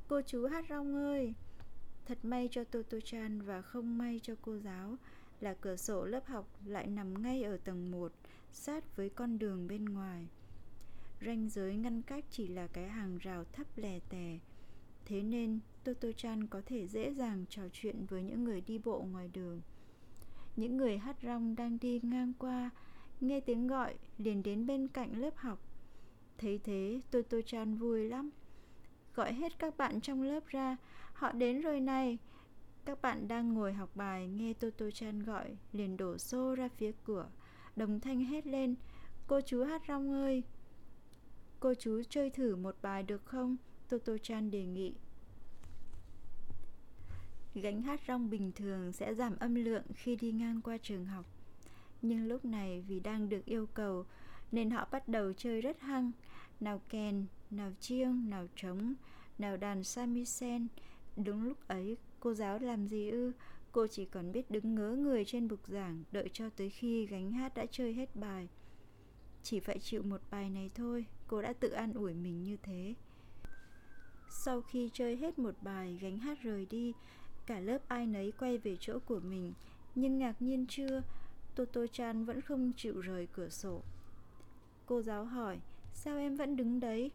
Cô 0.07 0.21
chú 0.21 0.45
hát 0.45 0.65
rong 0.69 0.95
ơi! 0.95 1.33
Thật 2.05 2.17
may 2.23 2.47
cho 2.51 2.63
Toto 2.63 2.97
Chan 3.03 3.41
và 3.41 3.61
không 3.61 3.97
may 3.97 4.19
cho 4.23 4.33
cô 4.41 4.57
giáo 4.57 4.95
là 5.41 5.53
cửa 5.53 5.75
sổ 5.75 6.05
lớp 6.05 6.25
học 6.25 6.47
lại 6.65 6.87
nằm 6.87 7.21
ngay 7.21 7.43
ở 7.43 7.57
tầng 7.57 7.91
1, 7.91 8.11
sát 8.51 8.95
với 8.95 9.09
con 9.09 9.39
đường 9.39 9.67
bên 9.67 9.85
ngoài. 9.85 10.27
Ranh 11.25 11.49
giới 11.49 11.75
ngăn 11.75 12.01
cách 12.01 12.25
chỉ 12.31 12.47
là 12.47 12.67
cái 12.67 12.89
hàng 12.89 13.17
rào 13.17 13.43
thấp 13.53 13.67
lè 13.75 13.99
tè. 14.09 14.39
Thế 15.05 15.23
nên 15.23 15.59
Toto 15.83 16.07
Chan 16.17 16.47
có 16.47 16.61
thể 16.65 16.87
dễ 16.87 17.13
dàng 17.13 17.45
trò 17.49 17.61
chuyện 17.73 18.05
với 18.05 18.23
những 18.23 18.43
người 18.43 18.61
đi 18.61 18.77
bộ 18.77 19.05
ngoài 19.11 19.29
đường. 19.33 19.61
Những 20.55 20.77
người 20.77 20.97
hát 20.97 21.15
rong 21.23 21.55
đang 21.55 21.79
đi 21.79 21.99
ngang 22.03 22.33
qua, 22.39 22.69
Nghe 23.21 23.39
tiếng 23.39 23.67
gọi, 23.67 23.95
liền 24.17 24.43
đến 24.43 24.65
bên 24.65 24.87
cạnh 24.87 25.17
lớp 25.17 25.35
học. 25.35 25.59
Thấy 26.37 26.59
thế, 26.63 27.01
Toto-chan 27.11 27.77
vui 27.77 28.09
lắm. 28.09 28.29
Gọi 29.15 29.33
hết 29.33 29.59
các 29.59 29.77
bạn 29.77 30.01
trong 30.01 30.21
lớp 30.21 30.47
ra. 30.47 30.77
Họ 31.13 31.31
đến 31.31 31.61
rồi 31.61 31.79
này. 31.79 32.17
Các 32.85 33.01
bạn 33.01 33.27
đang 33.27 33.53
ngồi 33.53 33.73
học 33.73 33.95
bài, 33.95 34.27
Nghe 34.27 34.53
Toto 34.53 34.85
Chan 34.93 35.23
gọi, 35.23 35.57
Liền 35.71 35.97
đổ 35.97 36.17
xô 36.17 36.55
ra 36.55 36.69
phía 36.77 36.91
cửa. 37.03 37.29
Đồng 37.75 37.99
thanh 37.99 38.25
hét 38.25 38.47
lên. 38.47 38.75
Cô 39.27 39.41
chú 39.41 39.63
hát 39.63 39.81
rong 39.87 40.11
ơi! 40.11 40.43
Cô 41.65 41.73
chú 41.73 42.01
chơi 42.09 42.29
thử 42.29 42.55
một 42.55 42.75
bài 42.81 43.03
được 43.03 43.25
không 43.25 43.57
Toto 43.89 44.13
Chan 44.17 44.51
đề 44.51 44.65
nghị 44.65 44.93
Gánh 47.55 47.81
hát 47.81 47.99
rong 48.07 48.29
bình 48.29 48.51
thường 48.55 48.91
sẽ 48.91 49.13
giảm 49.13 49.35
âm 49.39 49.55
lượng 49.55 49.83
khi 49.93 50.15
đi 50.15 50.31
ngang 50.31 50.61
qua 50.61 50.77
trường 50.77 51.05
học. 51.05 51.25
Nhưng 52.01 52.27
lúc 52.27 52.45
này 52.45 52.83
vì 52.87 52.99
đang 52.99 53.29
được 53.29 53.45
yêu 53.45 53.67
cầu 53.73 54.05
nên 54.51 54.71
họ 54.71 54.87
bắt 54.91 55.07
đầu 55.07 55.33
chơi 55.33 55.61
rất 55.61 55.79
hăng. 55.79 56.11
Nào 56.59 56.81
kèn, 56.89 57.25
nào 57.51 57.71
chiêng, 57.79 58.29
nào 58.29 58.47
trống, 58.55 58.93
nào 59.37 59.57
đàn 59.57 59.83
samisen. 59.83 60.67
Đúng 61.25 61.43
lúc 61.43 61.67
ấy, 61.67 61.97
cô 62.19 62.33
giáo 62.33 62.59
làm 62.59 62.87
gì 62.87 63.09
ư? 63.09 63.31
Cô 63.71 63.87
chỉ 63.87 64.05
còn 64.05 64.31
biết 64.31 64.51
đứng 64.51 64.75
ngớ 64.75 64.91
người 64.91 65.25
trên 65.25 65.47
bục 65.47 65.67
giảng 65.67 66.03
đợi 66.11 66.29
cho 66.33 66.49
tới 66.49 66.69
khi 66.69 67.05
gánh 67.05 67.31
hát 67.31 67.53
đã 67.55 67.65
chơi 67.71 67.93
hết 67.93 68.15
bài. 68.15 68.47
Chỉ 69.45 69.59
phải 69.59 69.79
chịu 69.79 70.03
một 70.03 70.21
bài 70.31 70.49
này 70.49 70.69
thôi, 70.75 71.05
cô 71.27 71.41
đã 71.41 71.53
tự 71.53 71.69
an 71.69 71.93
ủi 71.93 72.13
mình 72.13 72.43
như 72.43 72.57
thế. 72.63 72.93
Sau 74.29 74.61
khi 74.61 74.89
chơi 74.93 75.15
hết 75.15 75.39
một 75.39 75.55
bài, 75.61 75.97
gánh 76.01 76.17
hát 76.17 76.37
rời 76.43 76.65
đi, 76.69 76.93
Cả 77.45 77.59
lớp 77.59 77.77
ai 77.87 78.07
nấy 78.07 78.33
quay 78.39 78.57
về 78.57 78.77
chỗ 78.79 78.99
của 78.99 79.19
mình 79.19 79.53
Nhưng 79.95 80.17
ngạc 80.17 80.41
nhiên 80.41 80.65
chưa 80.69 81.01
Toto 81.55 81.81
Chan 81.91 82.25
vẫn 82.25 82.41
không 82.41 82.71
chịu 82.77 83.01
rời 83.01 83.27
cửa 83.33 83.49
sổ. 83.49 83.81
Cô 84.85 85.01
giáo 85.01 85.25
hỏi 85.25 85.59
Sao 85.93 86.17
em 86.17 86.35
vẫn 86.35 86.55
đứng 86.55 86.79
đấy? 86.79 87.11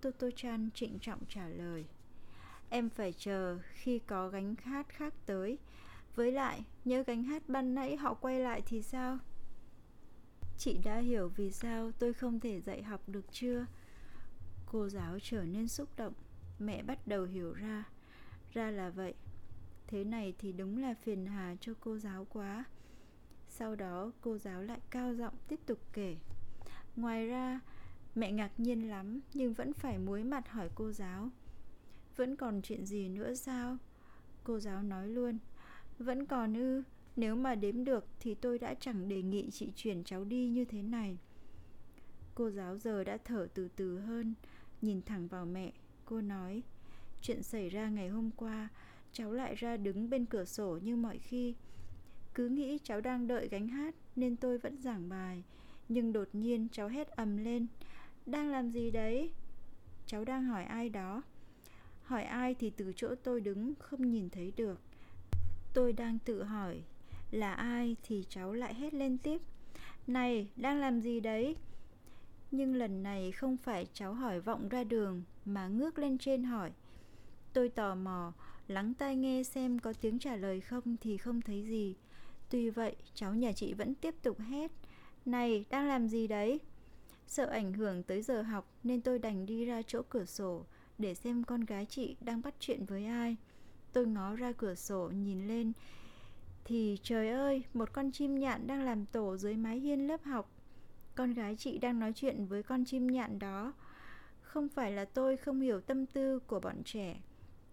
Toto 0.00 0.26
Chan 0.36 0.70
trịnh 0.74 0.98
trọng 0.98 1.20
trả 1.28 1.48
lời 1.48 1.84
Em 2.70 2.88
phải 2.88 3.12
chờ 3.12 3.58
khi 3.72 3.98
có 3.98 4.28
gánh 4.28 4.54
hát 4.62 4.88
khác 4.88 5.14
tới. 5.26 5.58
Với 6.16 6.32
lại 6.32 6.64
nhớ 6.84 7.04
gánh 7.06 7.22
hát 7.22 7.42
ban 7.48 7.74
nãy 7.74 7.96
họ 7.96 8.14
quay 8.14 8.40
lại 8.40 8.62
thì 8.66 8.82
sao? 8.82 9.18
Chị 10.64 10.78
đã 10.84 10.98
hiểu 10.98 11.28
vì 11.28 11.50
sao 11.50 11.90
tôi 11.98 12.12
không 12.12 12.40
thể 12.40 12.60
dạy 12.60 12.82
học 12.82 13.08
được 13.08 13.32
chưa? 13.32 13.66
Cô 14.66 14.88
giáo 14.88 15.18
trở 15.22 15.44
nên 15.44 15.68
xúc 15.68 15.88
động. 15.96 16.12
Mẹ 16.58 16.82
bắt 16.82 17.06
đầu 17.06 17.24
hiểu 17.24 17.52
ra 17.52 17.84
Ra 18.52 18.70
là 18.70 18.90
vậy. 18.90 19.14
Thế 19.86 20.04
này 20.04 20.34
thì 20.38 20.52
đúng 20.52 20.82
là 20.82 20.94
phiền 20.94 21.26
hà 21.26 21.56
cho 21.60 21.72
cô 21.80 21.98
giáo 21.98 22.26
quá. 22.32 22.64
Sau 23.48 23.76
đó, 23.76 24.12
cô 24.20 24.38
giáo 24.38 24.62
lại 24.62 24.80
cao 24.90 25.14
giọng 25.14 25.34
tiếp 25.48 25.60
tục 25.66 25.78
kể. 25.92 26.16
Ngoài 26.96 27.26
ra, 27.26 27.60
mẹ 28.14 28.32
ngạc 28.32 28.60
nhiên 28.60 28.90
lắm, 28.90 29.20
Nhưng 29.34 29.54
vẫn 29.54 29.72
phải 29.72 29.98
muối 29.98 30.24
mặt 30.24 30.48
hỏi 30.48 30.70
cô 30.74 30.92
giáo. 30.92 31.30
Vẫn 32.16 32.36
còn 32.36 32.62
chuyện 32.62 32.86
gì 32.86 33.08
nữa 33.08 33.34
sao? 33.34 33.76
Cô 34.44 34.60
giáo 34.60 34.82
nói 34.82 35.08
luôn. 35.08 35.38
Vẫn 35.98 36.26
còn 36.26 36.54
ư? 36.54 36.82
Nếu 37.16 37.36
mà 37.36 37.54
đếm 37.54 37.84
được 37.84 38.06
thì 38.20 38.34
tôi 38.34 38.58
đã 38.58 38.74
chẳng 38.74 39.08
đề 39.08 39.22
nghị 39.22 39.50
chị 39.50 39.72
chuyển 39.76 40.04
cháu 40.04 40.24
đi 40.24 40.48
như 40.48 40.64
thế 40.64 40.82
này 40.82 41.18
Cô 42.34 42.50
giáo 42.50 42.78
giờ 42.78 43.04
đã 43.04 43.18
thở 43.24 43.48
từ 43.54 43.68
từ 43.76 43.98
hơn, 43.98 44.34
Nhìn 44.82 45.02
thẳng 45.02 45.28
vào 45.28 45.46
mẹ 45.46 45.72
Cô 46.04 46.20
nói, 46.20 46.62
Chuyện 47.22 47.42
xảy 47.42 47.68
ra 47.68 47.88
ngày 47.88 48.08
hôm 48.08 48.30
qua, 48.36 48.68
cháu 49.12 49.32
lại 49.32 49.54
ra 49.54 49.76
đứng 49.76 50.10
bên 50.10 50.26
cửa 50.26 50.44
sổ 50.44 50.78
như 50.82 50.96
mọi 50.96 51.18
khi. 51.18 51.54
Cứ 52.34 52.48
nghĩ 52.48 52.78
cháu 52.82 53.00
đang 53.00 53.26
đợi 53.26 53.48
gánh 53.48 53.68
hát 53.68 53.94
nên 54.16 54.36
tôi 54.36 54.58
vẫn 54.58 54.76
giảng 54.82 55.08
bài. 55.08 55.44
Nhưng 55.88 56.12
đột 56.12 56.28
nhiên 56.32 56.68
cháu 56.72 56.88
hét 56.88 57.08
ầm 57.08 57.36
lên. 57.36 57.66
Đang 58.26 58.50
làm 58.50 58.70
gì 58.70 58.90
đấy? 58.90 59.32
Cháu 60.06 60.24
đang 60.24 60.44
hỏi 60.44 60.64
ai 60.64 60.88
đó. 60.88 61.22
Hỏi 62.02 62.24
ai 62.24 62.54
thì 62.54 62.70
từ 62.70 62.92
chỗ 62.96 63.14
tôi 63.14 63.40
đứng 63.40 63.74
không 63.78 64.10
nhìn 64.10 64.30
thấy 64.30 64.52
được. 64.56 64.80
Tôi 65.74 65.92
đang 65.92 66.18
tự 66.18 66.42
hỏi 66.42 66.82
là 67.32 67.52
ai 67.52 67.96
thì 68.02 68.24
cháu 68.28 68.52
lại 68.52 68.74
hét 68.74 68.94
lên 68.94 69.18
tiếp. 69.18 69.40
Này, 70.06 70.48
đang 70.56 70.80
làm 70.80 71.00
gì 71.00 71.20
đấy? 71.20 71.56
Nhưng 72.50 72.74
lần 72.74 73.02
này 73.02 73.32
không 73.32 73.56
phải 73.56 73.86
cháu 73.92 74.14
hỏi 74.14 74.40
vọng 74.40 74.68
ra 74.68 74.84
đường 74.84 75.22
mà 75.44 75.68
ngước 75.68 75.98
lên 75.98 76.18
trên 76.18 76.44
hỏi. 76.44 76.70
Tôi 77.52 77.68
tò 77.68 77.94
mò, 77.94 78.32
lắng 78.68 78.94
tai 78.94 79.16
nghe 79.16 79.42
xem 79.42 79.78
có 79.78 79.92
tiếng 80.00 80.18
trả 80.18 80.36
lời 80.36 80.60
không 80.60 80.96
thì 81.00 81.16
không 81.16 81.40
thấy 81.40 81.62
gì. 81.62 81.94
Tuy 82.50 82.70
vậy, 82.70 82.96
cháu 83.14 83.34
nhà 83.34 83.52
chị 83.52 83.74
vẫn 83.74 83.94
tiếp 83.94 84.14
tục 84.22 84.38
hét. 84.38 84.70
Này, 85.24 85.64
đang 85.70 85.88
làm 85.88 86.08
gì 86.08 86.26
đấy? 86.26 86.60
Sợ 87.26 87.46
ảnh 87.46 87.72
hưởng 87.72 88.02
tới 88.02 88.22
giờ 88.22 88.42
học 88.42 88.72
nên 88.84 89.00
tôi 89.00 89.18
đành 89.18 89.46
đi 89.46 89.64
ra 89.64 89.82
chỗ 89.82 90.02
cửa 90.08 90.24
sổ 90.24 90.64
để 90.98 91.14
xem 91.14 91.44
con 91.44 91.60
gái 91.60 91.86
chị 91.86 92.16
đang 92.20 92.42
bắt 92.42 92.54
chuyện 92.60 92.84
với 92.84 93.06
ai. 93.06 93.36
Tôi 93.92 94.06
ngó 94.06 94.36
ra 94.36 94.52
cửa 94.52 94.74
sổ 94.74 95.10
nhìn 95.10 95.48
lên 95.48 95.72
thì 96.64 96.98
trời 97.02 97.28
ơi, 97.28 97.62
một 97.74 97.92
con 97.92 98.10
chim 98.12 98.38
nhạn 98.38 98.66
đang 98.66 98.82
làm 98.82 99.06
tổ 99.06 99.36
dưới 99.36 99.56
mái 99.56 99.78
hiên 99.78 100.06
lớp 100.06 100.22
học. 100.24 100.50
Con 101.14 101.34
gái 101.34 101.56
chị 101.56 101.78
đang 101.78 101.98
nói 101.98 102.12
chuyện 102.12 102.46
với 102.46 102.62
con 102.62 102.84
chim 102.84 103.06
nhạn 103.06 103.38
đó. 103.38 103.72
Không 104.42 104.68
phải 104.68 104.92
là 104.92 105.04
tôi 105.04 105.36
không 105.36 105.60
hiểu 105.60 105.80
tâm 105.80 106.06
tư 106.06 106.38
của 106.38 106.60
bọn 106.60 106.82
trẻ. 106.84 107.20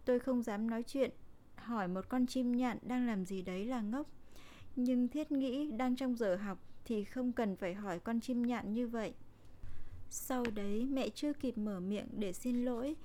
Tôi 0.06 0.20
không 0.20 0.44
dám 0.44 0.70
nói 0.70 0.84
chuyện, 0.84 1.12
hỏi 1.56 1.88
một 1.88 2.10
con 2.10 2.28
chim 2.28 2.52
nhạn 2.52 2.78
đang 2.82 3.08
làm 3.08 3.26
gì 3.26 3.42
đấy 3.42 3.66
là 3.66 3.82
ngốc. 3.82 4.08
Nhưng 4.76 5.08
thiết 5.08 5.32
nghĩ 5.32 5.72
đang 5.72 5.96
trong 5.96 6.16
giờ 6.16 6.36
học 6.36 6.58
thì 6.86 7.04
không 7.04 7.32
cần 7.32 7.56
phải 7.56 7.74
hỏi 7.74 8.00
con 8.00 8.20
chim 8.20 8.42
nhạn 8.42 8.74
như 8.74 8.88
vậy. 8.88 9.14
Sau 10.10 10.44
đấy 10.56 10.86
mẹ 10.86 11.10
chưa 11.10 11.34
kịp 11.34 11.58
mở 11.58 11.80
miệng 11.80 12.08
để 12.18 12.34
xin 12.34 12.66
lỗi 12.66 12.96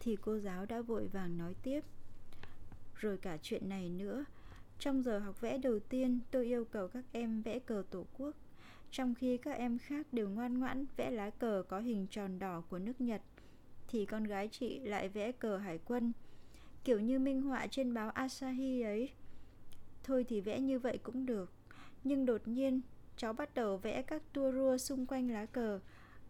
thì 0.00 0.16
cô 0.16 0.38
giáo 0.38 0.66
đã 0.66 0.80
vội 0.80 1.06
vàng 1.06 1.38
nói 1.38 1.54
tiếp. 1.62 1.80
Rồi 2.94 3.18
cả 3.18 3.38
chuyện 3.42 3.68
này 3.68 3.88
nữa, 3.88 4.24
trong 4.78 5.02
giờ 5.02 5.18
học 5.18 5.40
vẽ 5.40 5.58
đầu 5.58 5.78
tiên 5.78 6.20
tôi 6.30 6.46
yêu 6.46 6.64
cầu 6.64 6.88
các 6.88 7.04
em 7.12 7.42
vẽ 7.42 7.58
cờ 7.58 7.82
tổ 7.90 8.06
quốc, 8.18 8.36
trong 8.90 9.14
khi 9.14 9.36
các 9.36 9.52
em 9.52 9.78
khác 9.78 10.06
đều 10.12 10.28
ngoan 10.28 10.58
ngoãn 10.58 10.86
vẽ 10.96 11.10
lá 11.10 11.30
cờ 11.30 11.62
có 11.68 11.80
hình 11.80 12.06
tròn 12.10 12.38
đỏ 12.38 12.62
của 12.68 12.78
nước 12.78 13.00
Nhật, 13.00 13.22
thì 13.88 14.06
con 14.06 14.24
gái 14.24 14.48
chị 14.48 14.78
lại 14.78 15.08
vẽ 15.08 15.32
cờ 15.32 15.56
hải 15.56 15.78
quân, 15.78 16.12
kiểu 16.84 17.00
như 17.00 17.18
minh 17.18 17.42
họa 17.42 17.66
trên 17.66 17.94
báo 17.94 18.10
Asahi 18.10 18.82
ấy. 18.82 19.10
Thôi 20.04 20.24
thì 20.28 20.40
vẽ 20.40 20.60
như 20.60 20.78
vậy 20.78 20.98
cũng 21.02 21.26
được, 21.26 21.52
nhưng 22.04 22.26
đột 22.26 22.48
nhiên 22.48 22.80
cháu 23.16 23.32
bắt 23.32 23.54
đầu 23.54 23.76
vẽ 23.76 24.02
các 24.02 24.22
tua 24.32 24.52
rua 24.52 24.76
xung 24.76 25.06
quanh 25.06 25.30
lá 25.30 25.46
cờ. 25.46 25.80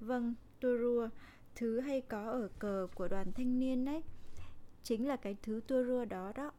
Vâng, 0.00 0.34
tua 0.60 0.78
rua, 0.78 1.08
thứ 1.54 1.80
hay 1.80 2.00
có 2.00 2.30
ở 2.30 2.48
cờ 2.58 2.86
của 2.94 3.08
đoàn 3.08 3.32
thanh 3.32 3.58
niên 3.58 3.84
đấy. 3.84 4.02
Chính 4.82 5.08
là 5.08 5.16
cái 5.16 5.36
thứ 5.42 5.60
tua 5.66 5.84
rua 5.84 6.04
đó 6.04 6.32
đó. 6.34 6.52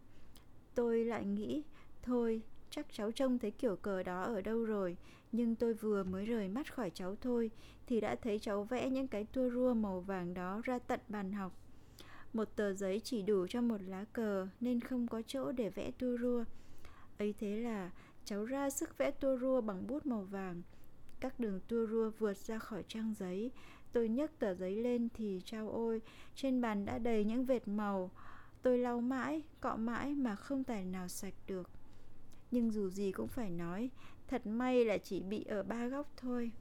Tôi 0.76 1.06
lại 1.06 1.26
nghĩ, 1.26 1.64
thôi, 2.08 2.42
chắc 2.70 2.86
cháu 2.92 3.12
trông 3.12 3.40
thấy 3.40 3.52
kiểu 3.52 3.76
cờ 3.76 4.04
đó 4.04 4.22
ở 4.22 4.42
đâu 4.42 4.66
rồi. 4.66 4.98
Nhưng 5.32 5.56
tôi 5.56 5.74
vừa 5.74 6.04
mới 6.04 6.26
rời 6.26 6.48
mắt 6.48 6.74
khỏi 6.74 6.90
cháu 6.90 7.16
thôi, 7.22 7.52
thì 7.88 8.02
đã 8.02 8.16
thấy 8.16 8.40
cháu 8.40 8.64
vẽ 8.64 8.90
những 8.90 9.08
cái 9.08 9.26
tua 9.26 9.50
rua 9.50 9.74
màu 9.74 10.00
vàng 10.00 10.34
đó 10.34 10.62
ra 10.64 10.80
tận 10.80 11.00
bàn 11.08 11.32
học. 11.32 11.54
Một 12.34 12.56
tờ 12.56 12.74
giấy 12.74 13.00
chỉ 13.04 13.22
đủ 13.22 13.48
cho 13.50 13.62
một 13.62 13.82
lá 13.82 14.06
cờ 14.14 14.48
nên 14.60 14.80
không 14.80 15.08
có 15.08 15.22
chỗ 15.28 15.52
để 15.52 15.70
vẽ 15.70 15.92
tua 15.92 16.18
rua. 16.18 16.44
Ấy 17.18 17.34
thế 17.40 17.58
là 17.58 17.92
cháu 18.26 18.46
ra 18.46 18.70
sức 18.70 18.98
vẽ 18.98 19.12
tua 19.12 19.38
rua 19.38 19.62
bằng 19.62 19.88
bút 19.88 20.06
màu 20.06 20.22
vàng. 20.22 20.62
Các 21.20 21.40
đường 21.40 21.60
tua 21.68 21.88
rua 21.88 22.10
vượt 22.10 22.38
ra 22.38 22.60
khỏi 22.60 22.84
trang 22.88 23.14
giấy. 23.20 23.52
Tôi 23.92 24.10
nhấc 24.10 24.40
tờ 24.40 24.54
giấy 24.54 24.76
lên 24.76 25.08
thì 25.14 25.42
trao 25.46 25.70
ôi, 25.70 26.02
trên 26.36 26.62
bàn 26.62 26.86
đã 26.86 26.98
đầy 26.98 27.24
những 27.24 27.46
vệt 27.46 27.68
màu. 27.68 28.12
Tôi 28.62 28.78
lau 28.78 29.02
mãi, 29.02 29.42
cọ 29.62 29.76
mãi 29.76 30.16
mà 30.16 30.36
không 30.36 30.64
tài 30.64 30.86
nào 30.86 31.08
sạch 31.08 31.34
được. 31.48 31.70
Nhưng 32.52 32.72
dù 32.72 32.90
gì 32.90 33.12
cũng 33.12 33.28
phải 33.28 33.50
nói, 33.50 33.90
thật 34.28 34.48
may 34.48 34.86
là 34.86 34.98
chỉ 34.98 35.20
bị 35.20 35.44
ở 35.44 35.64
ba 35.64 35.88
góc 35.88 36.12
thôi. 36.18 36.52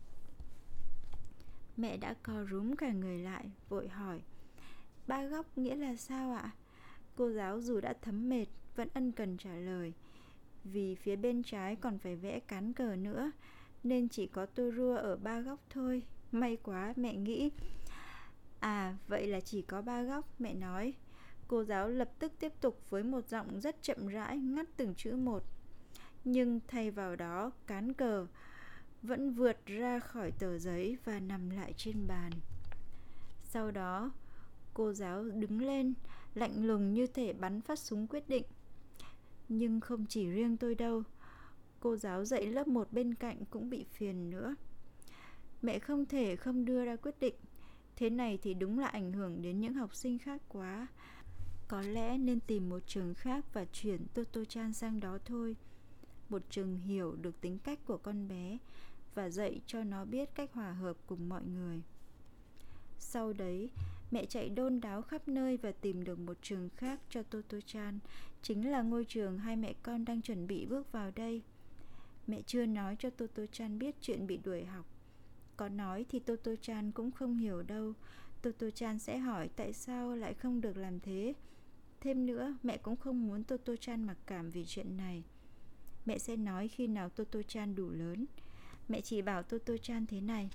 Mẹ 1.76 1.97
đã 1.97 2.14
co 2.23 2.45
rúm 2.50 2.76
cả 2.76 2.93
người 2.93 3.19
lại, 3.19 3.50
vội 3.69 3.88
hỏi. 3.88 4.21
Ba 5.07 5.26
góc 5.26 5.59
nghĩa 5.59 5.75
là 5.76 5.97
sao 5.97 6.33
ạ? 6.33 6.50
Cô 7.16 7.31
giáo 7.31 7.61
dù 7.61 7.81
đã 7.81 7.95
thấm 8.02 8.28
mệt, 8.28 8.47
vẫn 8.76 8.88
ân 8.95 9.12
cần 9.12 9.37
trả 9.37 9.55
lời 9.55 9.93
vì 10.73 10.95
phía 10.95 11.16
bên 11.16 11.43
trái 11.43 11.76
còn 11.76 11.99
phải 11.99 12.16
vẽ 12.16 12.40
cán 12.40 12.73
cờ 12.73 12.97
nữa 12.97 13.31
nên 13.85 14.09
chỉ 14.09 14.26
có 14.26 14.47
tô 14.47 14.71
rua 14.76 14.97
ở 14.97 15.16
ba 15.16 15.40
góc 15.40 15.61
thôi 15.71 16.02
may 16.33 16.57
quá 16.62 16.95
mẹ 16.97 17.16
nghĩ 17.16 17.50
à 18.61 18.97
vậy 19.09 19.26
là 19.26 19.40
chỉ 19.40 19.62
có 19.62 19.83
ba 19.83 20.02
góc 20.02 20.40
mẹ 20.40 20.55
nói 20.55 20.95
cô 21.49 21.64
giáo 21.64 21.88
lập 21.88 22.11
tức 22.19 22.33
tiếp 22.38 22.52
tục 22.61 22.81
với 22.90 23.02
một 23.02 23.28
giọng 23.28 23.61
rất 23.61 23.83
chậm 23.83 24.09
rãi 24.09 24.38
ngắt 24.38 24.66
từng 24.76 24.95
chữ 24.95 25.16
một 25.16 25.43
nhưng 26.26 26.61
thay 26.68 26.90
vào 26.90 27.16
đó, 27.16 27.50
cán 27.66 27.92
cờ 27.92 28.26
vẫn 29.02 29.33
vượt 29.33 29.66
ra 29.66 29.99
khỏi 29.99 30.33
tờ 30.38 30.59
giấy 30.59 30.97
và 31.04 31.21
nằm 31.21 31.50
lại 31.50 31.73
trên 31.76 32.06
bàn. 32.06 32.30
Sau 33.45 33.71
đó, 33.71 34.11
cô 34.75 34.92
giáo 34.92 35.25
đứng 35.25 35.62
lên, 35.62 35.95
lạnh 36.35 36.66
lùng 36.66 36.92
như 36.92 37.06
thể 37.06 37.33
bắn 37.33 37.61
phát 37.61 37.78
súng 37.78 38.06
quyết 38.06 38.28
định. 38.28 38.45
Nhưng 39.49 39.80
không 39.80 40.06
chỉ 40.09 40.30
riêng 40.30 40.56
tôi 40.56 40.75
đâu, 40.75 41.02
Cô 41.87 41.97
giáo 41.97 42.25
dạy 42.25 42.47
lớp 42.47 42.68
1 42.68 42.92
bên 42.92 43.14
cạnh 43.14 43.45
cũng 43.50 43.71
bị 43.71 43.85
phiền 43.92 44.30
nữa. 44.30 44.54
Mẹ 45.62 45.78
không 45.78 46.06
thể 46.06 46.37
không 46.37 46.64
đưa 46.64 46.85
ra 46.85 46.97
quyết 46.97 47.14
định. 47.21 47.35
Thế 47.97 48.11
này 48.11 48.38
thì 48.42 48.54
đúng 48.54 48.78
là 48.78 48.87
ảnh 48.87 49.12
hưởng 49.12 49.42
đến 49.42 49.61
những 49.61 49.75
học 49.75 49.95
sinh 49.95 50.18
khác 50.18 50.42
quá. 50.49 50.87
Có 51.68 51.80
lẽ 51.80 52.18
nên 52.18 52.40
tìm 52.40 52.68
một 52.68 52.83
trường 52.87 53.14
khác 53.14 53.45
và 53.52 53.64
chuyển 53.64 54.06
Toto 54.14 54.45
Chan 54.45 54.73
sang 54.73 55.00
đó 55.00 55.18
thôi. 55.25 55.56
Một 56.28 56.42
trường 56.50 56.76
hiểu 56.76 57.16
được 57.16 57.40
tính 57.40 57.59
cách 57.59 57.78
của 57.87 57.97
con 57.97 58.28
bé 58.28 58.59
Và 59.14 59.30
dạy 59.30 59.61
cho 59.66 59.85
nó 59.85 60.04
biết 60.04 60.35
cách 60.35 60.52
hòa 60.52 60.73
hợp 60.73 60.97
cùng 61.06 61.28
mọi 61.28 61.42
người 61.45 61.83
Sau 62.99 63.33
đấy, 63.33 63.71
mẹ 64.11 64.26
chạy 64.26 64.49
đôn 64.49 64.80
đáo 64.80 65.02
khắp 65.02 65.28
nơi 65.28 65.56
và 65.56 65.73
tìm 65.73 66.04
được 66.04 66.18
một 66.18 66.37
trường 66.42 66.68
khác 66.76 67.00
cho 67.11 67.23
Toto 67.23 67.59
Chan 67.66 67.99
chính 68.42 68.71
là 68.71 68.83
ngôi 68.83 69.04
trường 69.04 69.38
hai 69.38 69.56
mẹ 69.56 69.75
con 69.83 70.04
đang 70.04 70.23
chuẩn 70.23 70.47
bị 70.47 70.66
bước 70.66 70.92
vào 70.92 71.11
đây. 71.14 71.42
Mẹ 72.26 72.42
chưa 72.47 72.66
nói 72.66 72.97
cho 72.99 73.11
Toto 73.11 73.42
Chan 73.52 73.78
biết 73.78 73.95
chuyện 74.00 74.26
bị 74.26 74.37
đuổi 74.45 74.64
học. 74.64 74.87
Có 75.56 75.68
nói 75.68 76.06
thì 76.09 76.18
Toto 76.18 76.52
Chan 76.61 76.92
cũng 76.92 77.11
không 77.11 77.37
hiểu 77.37 77.62
đâu. 77.62 77.92
Toto 78.42 78.71
Chan 78.71 78.99
sẽ 78.99 79.18
hỏi 79.18 79.49
tại 79.56 79.73
sao 79.73 80.16
lại 80.16 80.35
không 80.35 80.61
được 80.61 80.76
làm 80.76 81.00
thế. 81.00 81.35
Thêm 82.00 82.26
nữa, 82.26 82.54
mẹ 82.62 82.76
cũng 82.76 82.97
không 82.97 83.28
muốn 83.28 83.45
Toto 83.45 83.76
Chan 83.76 84.06
mặc 84.06 84.16
cảm 84.26 84.50
vì 84.50 84.64
chuyện 84.66 84.97
này. 84.97 85.25
Mẹ 86.07 86.19
sẽ 86.19 86.37
nói 86.37 86.69
khi 86.69 86.87
nào 86.87 87.09
Toto 87.09 87.43
Chan 87.43 87.75
đủ 87.75 87.91
lớn. 87.91 88.27
Mẹ 88.89 89.01
chỉ 89.01 89.23
bảo 89.23 89.43
Toto 89.43 89.77
Chan 89.77 90.07
thế 90.07 90.21
này. 90.21 90.51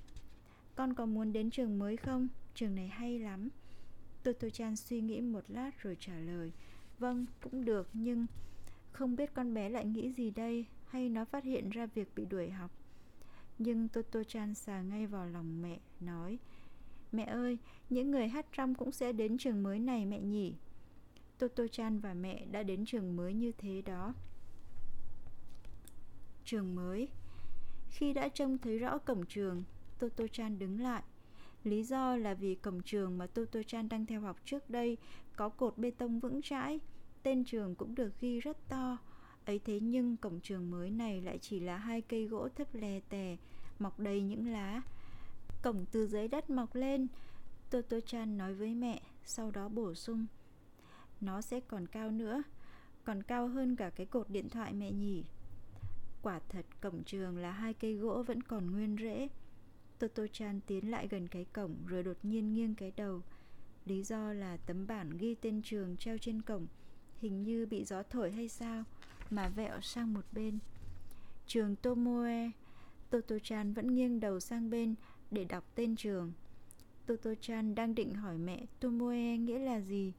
Con 0.76 0.94
có 0.94 1.06
muốn 1.06 1.34
đến 1.34 1.50
trường 1.50 1.80
mới 1.80 1.98
không? 1.98 2.28
Trường 2.56 2.76
này 2.76 2.88
hay 2.88 3.20
lắm. 3.20 3.50
Toto 4.24 4.50
Chan 4.50 4.76
suy 4.76 5.02
nghĩ 5.02 5.22
một 5.22 5.44
lát 5.48 5.72
rồi 5.84 5.98
trả 6.00 6.14
lời. 6.16 6.52
Vâng, 7.00 7.26
cũng 7.42 7.66
được 7.66 7.90
nhưng 7.94 8.26
không 8.92 9.16
biết 9.16 9.34
con 9.34 9.54
bé 9.54 9.70
lại 9.70 9.86
nghĩ 9.86 10.12
gì 10.12 10.32
đây 10.32 10.66
hay 10.86 11.10
nó 11.10 11.26
phát 11.26 11.44
hiện 11.44 11.70
ra 11.70 11.86
việc 11.86 12.08
bị 12.16 12.26
đuổi 12.26 12.50
học. 12.50 12.72
Nhưng 13.58 13.88
Toto 13.88 14.24
Chan 14.24 14.54
xà 14.54 14.82
ngay 14.82 15.08
vào 15.08 15.26
lòng 15.26 15.62
mẹ, 15.62 15.80
nói 16.00 16.40
Mẹ 17.12 17.24
ơi, 17.24 17.58
những 17.90 18.12
người 18.12 18.28
hát 18.28 18.46
trong 18.52 18.76
cũng 18.76 18.92
sẽ 18.92 19.12
đến 19.12 19.38
trường 19.38 19.64
mới 19.64 19.80
này 19.80 20.06
mẹ 20.06 20.20
nhỉ? 20.20 20.56
Toto 21.38 21.68
Chan 21.68 22.00
và 22.00 22.14
mẹ 22.14 22.46
đã 22.52 22.64
đến 22.64 22.86
trường 22.86 23.16
mới 23.16 23.34
như 23.34 23.52
thế 23.58 23.82
đó. 23.86 24.14
Trường 26.46 26.76
mới 26.76 27.08
Khi 27.90 28.14
đã 28.14 28.28
trông 28.28 28.58
thấy 28.58 28.80
rõ 28.80 28.98
cổng 28.98 29.26
trường, 29.26 29.64
Toto 30.00 30.28
Chan 30.32 30.60
đứng 30.60 30.80
lại. 30.80 31.04
Lý 31.64 31.84
do 31.84 32.16
là 32.16 32.34
vì 32.34 32.56
cổng 32.56 32.82
trường 32.82 33.18
mà 33.18 33.28
Toto 33.28 33.64
Chan 33.68 33.90
đang 33.90 34.06
theo 34.06 34.22
học 34.22 34.38
trước 34.46 34.70
đây 34.70 34.98
có 35.36 35.50
cột 35.50 35.78
bê 35.78 35.92
tông 35.92 36.20
vững 36.20 36.42
chãi, 36.42 36.80
tên 37.24 37.44
trường 37.44 37.76
cũng 37.76 37.96
được 37.96 38.20
ghi 38.20 38.40
rất 38.40 38.58
to. 38.70 38.98
Ấy 39.46 39.60
thế 39.60 39.80
nhưng 39.80 40.18
cổng 40.18 40.40
trường 40.40 40.72
mới 40.72 40.90
này 40.90 41.22
lại 41.22 41.38
chỉ 41.38 41.60
là 41.60 41.78
hai 41.78 42.02
cây 42.02 42.26
gỗ 42.26 42.50
thấp 42.50 42.76
lè 42.76 43.00
tè, 43.10 43.38
mọc 43.80 44.00
đầy 44.00 44.22
những 44.22 44.48
lá. 44.48 44.82
Cổng 45.64 45.86
từ 45.92 46.08
dưới 46.08 46.28
đất 46.28 46.50
mọc 46.50 46.76
lên, 46.76 47.08
Toto 47.70 48.00
Chan 48.00 48.38
nói 48.38 48.54
với 48.54 48.76
mẹ, 48.76 49.02
sau 49.26 49.52
đó 49.52 49.70
bổ 49.70 49.94
sung. 49.94 50.26
Nó 51.22 51.42
sẽ 51.42 51.60
còn 51.60 51.88
cao 51.88 52.12
nữa, 52.12 52.44
còn 53.04 53.24
cao 53.24 53.48
hơn 53.48 53.76
cả 53.76 53.90
cái 53.90 54.06
cột 54.06 54.30
điện 54.30 54.50
thoại 54.50 54.74
mẹ 54.74 54.92
nhỉ. 54.92 55.24
Quả 56.22 56.40
thật 56.50 56.66
cổng 56.82 57.04
trường 57.04 57.38
là 57.38 57.52
hai 57.52 57.74
cây 57.74 57.94
gỗ 57.94 58.24
vẫn 58.28 58.44
còn 58.44 58.72
nguyên 58.72 58.98
rễ. 59.00 59.28
Toto 60.00 60.24
Chan 60.32 60.60
tiến 60.68 60.92
lại 60.92 61.08
gần 61.08 61.28
cái 61.28 61.46
cổng 61.46 61.76
rồi 61.88 62.04
đột 62.04 62.18
nhiên 62.24 62.54
nghiêng 62.54 62.76
cái 62.76 62.92
đầu. 62.96 63.22
Lý 63.86 64.04
do 64.04 64.34
là 64.34 64.58
tấm 64.58 64.88
bản 64.88 65.18
ghi 65.18 65.36
tên 65.36 65.62
trường 65.62 65.98
treo 65.98 66.18
trên 66.18 66.42
cổng 66.42 66.68
hình 67.22 67.44
như 67.44 67.66
bị 67.66 67.84
gió 67.84 68.04
thổi 68.04 68.32
hay 68.32 68.50
sao 68.50 68.84
mà 69.30 69.50
vẹo 69.50 69.82
sang 69.82 70.14
một 70.14 70.26
bên. 70.32 70.60
Trường 71.48 71.76
Tomoe, 71.76 72.50
Toto-chan 73.12 73.74
vẫn 73.74 73.96
nghiêng 73.96 74.20
đầu 74.20 74.40
sang 74.40 74.70
bên 74.70 74.96
để 75.32 75.44
đọc 75.46 75.64
tên 75.76 75.96
trường. 75.96 76.34
Toto-chan 77.08 77.76
đang 77.76 77.96
định 77.96 78.14
hỏi 78.14 78.38
mẹ 78.38 78.66
Tomoe 78.80 79.38
nghĩa 79.38 79.60
là 79.60 79.80
gì, 79.80 80.14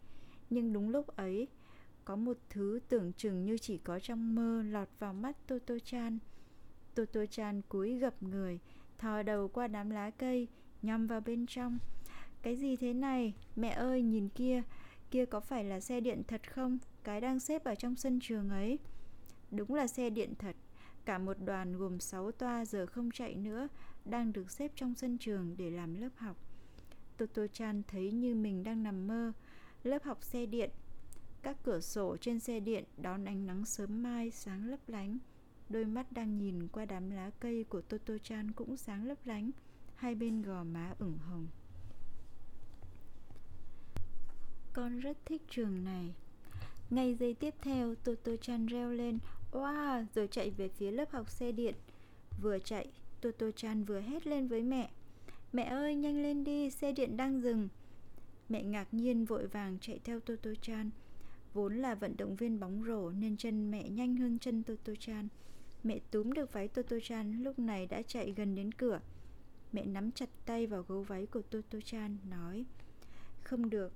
nhưng 0.50 0.72
đúng 0.72 0.90
lúc 0.90 1.06
ấy, 1.06 1.48
có 2.04 2.16
một 2.16 2.38
thứ 2.50 2.80
tưởng 2.88 3.12
chừng 3.12 3.44
như 3.44 3.58
chỉ 3.58 3.78
có 3.78 4.00
trong 4.00 4.34
mơ 4.34 4.62
lọt 4.62 4.88
vào 4.98 5.14
mắt 5.14 5.36
Toto-chan. 5.48 6.18
Toto-chan 6.94 7.60
cúi 7.68 7.98
gập 7.98 8.22
người, 8.22 8.58
thò 8.98 9.22
đầu 9.22 9.48
qua 9.48 9.68
đám 9.68 9.90
lá 9.90 10.10
cây, 10.10 10.48
nhằm 10.82 11.06
vào 11.06 11.20
bên 11.20 11.46
trong. 11.46 11.78
Cái 12.42 12.56
gì 12.56 12.76
thế 12.76 12.92
này? 12.92 13.34
Mẹ 13.56 13.68
ơi, 13.68 14.02
nhìn 14.02 14.28
kia, 14.28 14.62
kia 15.10 15.24
có 15.24 15.40
phải 15.40 15.64
là 15.64 15.80
xe 15.80 16.00
điện 16.00 16.22
thật 16.28 16.52
không? 16.52 16.78
Cái 17.04 17.20
đang 17.20 17.40
xếp 17.40 17.64
ở 17.64 17.74
trong 17.74 17.96
sân 17.96 18.18
trường 18.22 18.50
ấy. 18.50 18.78
Đúng 19.50 19.74
là 19.74 19.86
xe 19.86 20.10
điện 20.10 20.34
thật. 20.38 20.56
Cả 21.04 21.18
một 21.18 21.36
đoàn 21.44 21.76
gồm 21.76 22.00
6 22.00 22.32
toa 22.32 22.64
giờ 22.64 22.86
không 22.86 23.10
chạy 23.10 23.34
nữa, 23.34 23.68
đang 24.04 24.32
được 24.32 24.50
xếp 24.50 24.72
trong 24.74 24.94
sân 24.94 25.18
trường 25.18 25.56
để 25.56 25.70
làm 25.70 25.94
lớp 25.94 26.08
học. 26.16 26.36
Toto-chan 27.18 27.82
thấy 27.88 28.12
như 28.12 28.34
mình 28.34 28.62
đang 28.62 28.82
nằm 28.82 29.06
mơ. 29.06 29.32
Lớp 29.82 30.02
học 30.04 30.24
xe 30.24 30.46
điện. 30.46 30.70
Các 31.42 31.56
cửa 31.62 31.80
sổ 31.80 32.16
trên 32.20 32.40
xe 32.40 32.60
điện 32.60 32.84
đón 32.96 33.24
ánh 33.24 33.46
nắng 33.46 33.64
sớm 33.64 34.02
mai 34.02 34.30
sáng 34.30 34.66
lấp 34.66 34.80
lánh. 34.86 35.18
Đôi 35.68 35.84
mắt 35.84 36.12
đang 36.12 36.38
nhìn 36.38 36.68
qua 36.68 36.84
đám 36.84 37.10
lá 37.10 37.30
cây 37.40 37.64
của 37.64 37.82
Toto-chan 37.88 38.52
cũng 38.52 38.76
sáng 38.76 39.06
lấp 39.06 39.18
lánh. 39.24 39.50
Hai 39.94 40.14
bên 40.14 40.42
gò 40.42 40.64
má 40.64 40.94
ửng 40.98 41.18
hồng. 41.18 41.46
Con 44.72 45.00
rất 45.00 45.16
thích 45.24 45.42
trường 45.48 45.84
này. 45.84 46.14
Ngay 46.90 47.14
giây 47.14 47.34
tiếp 47.34 47.54
theo, 47.62 47.94
Toto-chan 48.04 48.66
reo 48.66 48.90
lên 48.90 49.18
Wow, 49.52 50.06
rồi 50.14 50.28
chạy 50.28 50.50
về 50.50 50.68
phía 50.68 50.90
lớp 50.90 51.10
học 51.10 51.30
xe 51.30 51.52
điện. 51.52 51.74
Vừa 52.42 52.58
chạy, 52.58 52.88
Toto-chan 53.20 53.84
vừa 53.84 54.00
hét 54.00 54.26
lên 54.26 54.48
với 54.48 54.62
mẹ. 54.62 54.90
Mẹ 55.52 55.62
ơi, 55.64 55.94
nhanh 55.94 56.22
lên 56.22 56.44
đi, 56.44 56.70
xe 56.70 56.92
điện 56.92 57.16
đang 57.16 57.42
dừng. 57.42 57.68
Mẹ 58.48 58.62
ngạc 58.62 58.94
nhiên 58.94 59.24
vội 59.24 59.46
vàng 59.46 59.78
chạy 59.80 60.00
theo 60.04 60.20
Toto-chan. 60.20 60.90
Vốn 61.54 61.76
là 61.76 61.94
vận 61.94 62.16
động 62.16 62.36
viên 62.36 62.60
bóng 62.60 62.84
rổ 62.86 63.10
nên 63.10 63.36
chân 63.36 63.70
mẹ 63.70 63.88
nhanh 63.88 64.16
hơn 64.16 64.38
chân 64.38 64.62
Toto-chan. 64.66 65.28
Mẹ 65.84 65.98
túm 66.10 66.32
được 66.32 66.52
váy 66.52 66.68
Toto-chan 66.68 67.42
lúc 67.42 67.58
này 67.58 67.86
đã 67.86 68.02
chạy 68.02 68.32
gần 68.36 68.54
đến 68.54 68.72
cửa. 68.72 69.00
Mẹ 69.72 69.84
nắm 69.84 70.12
chặt 70.12 70.28
tay 70.46 70.66
vào 70.66 70.82
gấu 70.82 71.02
váy 71.02 71.26
của 71.26 71.42
Toto-chan, 71.50 72.16
nói 72.30 72.64
Không 73.42 73.70
được, 73.70 73.92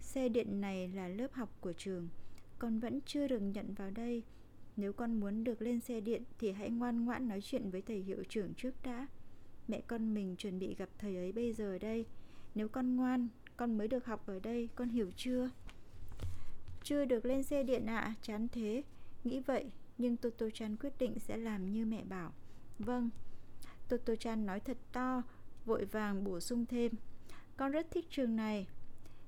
xe 0.00 0.28
điện 0.28 0.60
này 0.60 0.88
là 0.88 1.08
lớp 1.08 1.32
học 1.32 1.56
của 1.60 1.72
trường. 1.72 2.08
Con 2.58 2.78
vẫn 2.78 3.00
chưa 3.06 3.28
được 3.28 3.40
nhận 3.40 3.74
vào 3.74 3.90
đây. 3.90 4.22
Nếu 4.76 4.92
con 4.92 5.20
muốn 5.20 5.44
được 5.44 5.62
lên 5.62 5.80
xe 5.80 6.00
điện 6.00 6.22
thì 6.38 6.52
hãy 6.52 6.70
ngoan 6.70 7.04
ngoãn 7.04 7.28
nói 7.28 7.40
chuyện 7.40 7.70
với 7.70 7.82
thầy 7.82 8.00
hiệu 8.00 8.24
trưởng 8.28 8.54
trước 8.54 8.74
đã. 8.84 9.06
Mẹ 9.68 9.80
con 9.80 10.14
mình 10.14 10.36
chuẩn 10.36 10.58
bị 10.58 10.74
gặp 10.74 10.88
thầy 10.98 11.16
ấy 11.16 11.32
bây 11.32 11.52
giờ 11.52 11.78
đây. 11.78 12.06
Nếu 12.54 12.68
con 12.68 12.96
ngoan, 12.96 13.28
con 13.56 13.78
mới 13.78 13.88
được 13.88 14.06
học 14.06 14.26
ở 14.26 14.38
đây, 14.38 14.68
con 14.74 14.88
hiểu 14.88 15.10
chưa? 15.16 15.50
Chưa 16.86 17.04
được 17.04 17.24
lên 17.24 17.42
xe 17.42 17.62
điện 17.62 17.86
ạ, 17.86 18.00
à, 18.00 18.14
chán 18.22 18.48
thế. 18.52 18.82
Nghĩ 19.24 19.40
vậy, 19.40 19.64
nhưng 19.98 20.16
Toto 20.16 20.46
Chan 20.54 20.76
quyết 20.76 20.92
định 20.98 21.18
sẽ 21.18 21.36
làm 21.36 21.72
như 21.72 21.86
mẹ 21.86 22.04
bảo. 22.04 22.32
Vâng. 22.78 23.10
Toto 23.88 24.16
Chan 24.16 24.46
nói 24.46 24.60
thật 24.60 24.76
to, 24.92 25.22
vội 25.64 25.84
vàng 25.84 26.24
bổ 26.24 26.40
sung 26.40 26.66
thêm. 26.66 26.92
Con 27.56 27.72
rất 27.72 27.90
thích 27.90 28.06
trường 28.10 28.36
này. 28.36 28.66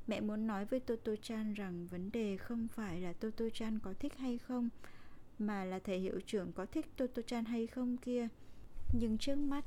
Mẹ 0.07 0.21
muốn 0.21 0.47
nói 0.47 0.65
với 0.65 0.81
Toto 0.81 1.13
Chan 1.23 1.55
rằng 1.55 1.87
vấn 1.87 2.11
đề 2.13 2.37
không 2.37 2.69
phải 2.69 3.01
là 3.01 3.13
Toto 3.13 3.45
Chan 3.53 3.79
có 3.79 3.95
thích 4.01 4.17
hay 4.19 4.39
không, 4.39 4.69
mà 5.39 5.65
là 5.65 5.79
thầy 5.79 5.99
hiệu 5.99 6.21
trưởng 6.27 6.53
có 6.53 6.67
thích 6.67 6.87
Toto-chan 6.97 7.45
hay 7.45 7.67
không 7.67 7.97
kia. 7.97 8.29
Nhưng 8.93 9.19
trước 9.19 9.37
mắt, 9.37 9.65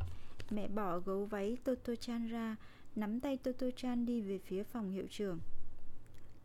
mẹ 0.49 0.67
bỏ 0.67 0.99
gấu 0.99 1.25
váy 1.25 1.57
Toto-chan 1.65 2.29
ra, 2.29 2.55
nắm 2.95 3.19
tay 3.19 3.37
Toto-chan 3.43 4.05
đi 4.05 4.21
về 4.21 4.37
phía 4.37 4.63
phòng 4.63 4.91
hiệu 4.91 5.07
trưởng. 5.09 5.39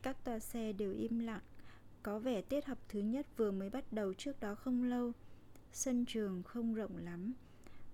Các 0.03 0.25
toa 0.25 0.39
xe 0.39 0.73
đều 0.73 0.93
im 0.93 1.19
lặng, 1.19 1.43
có 2.03 2.19
vẻ 2.19 2.43
tiết 2.43 2.67
học 2.67 2.79
thứ 2.89 3.01
nhất 3.01 3.27
vừa 3.37 3.51
mới 3.51 3.71
bắt 3.71 3.93
đầu 3.93 4.15
trước 4.15 4.41
đó 4.41 4.55
không 4.55 4.85
lâu. 4.85 5.13
Sân 5.73 6.05
trường 6.05 6.43
không 6.43 6.75
rộng 6.75 6.97
lắm, 6.97 7.33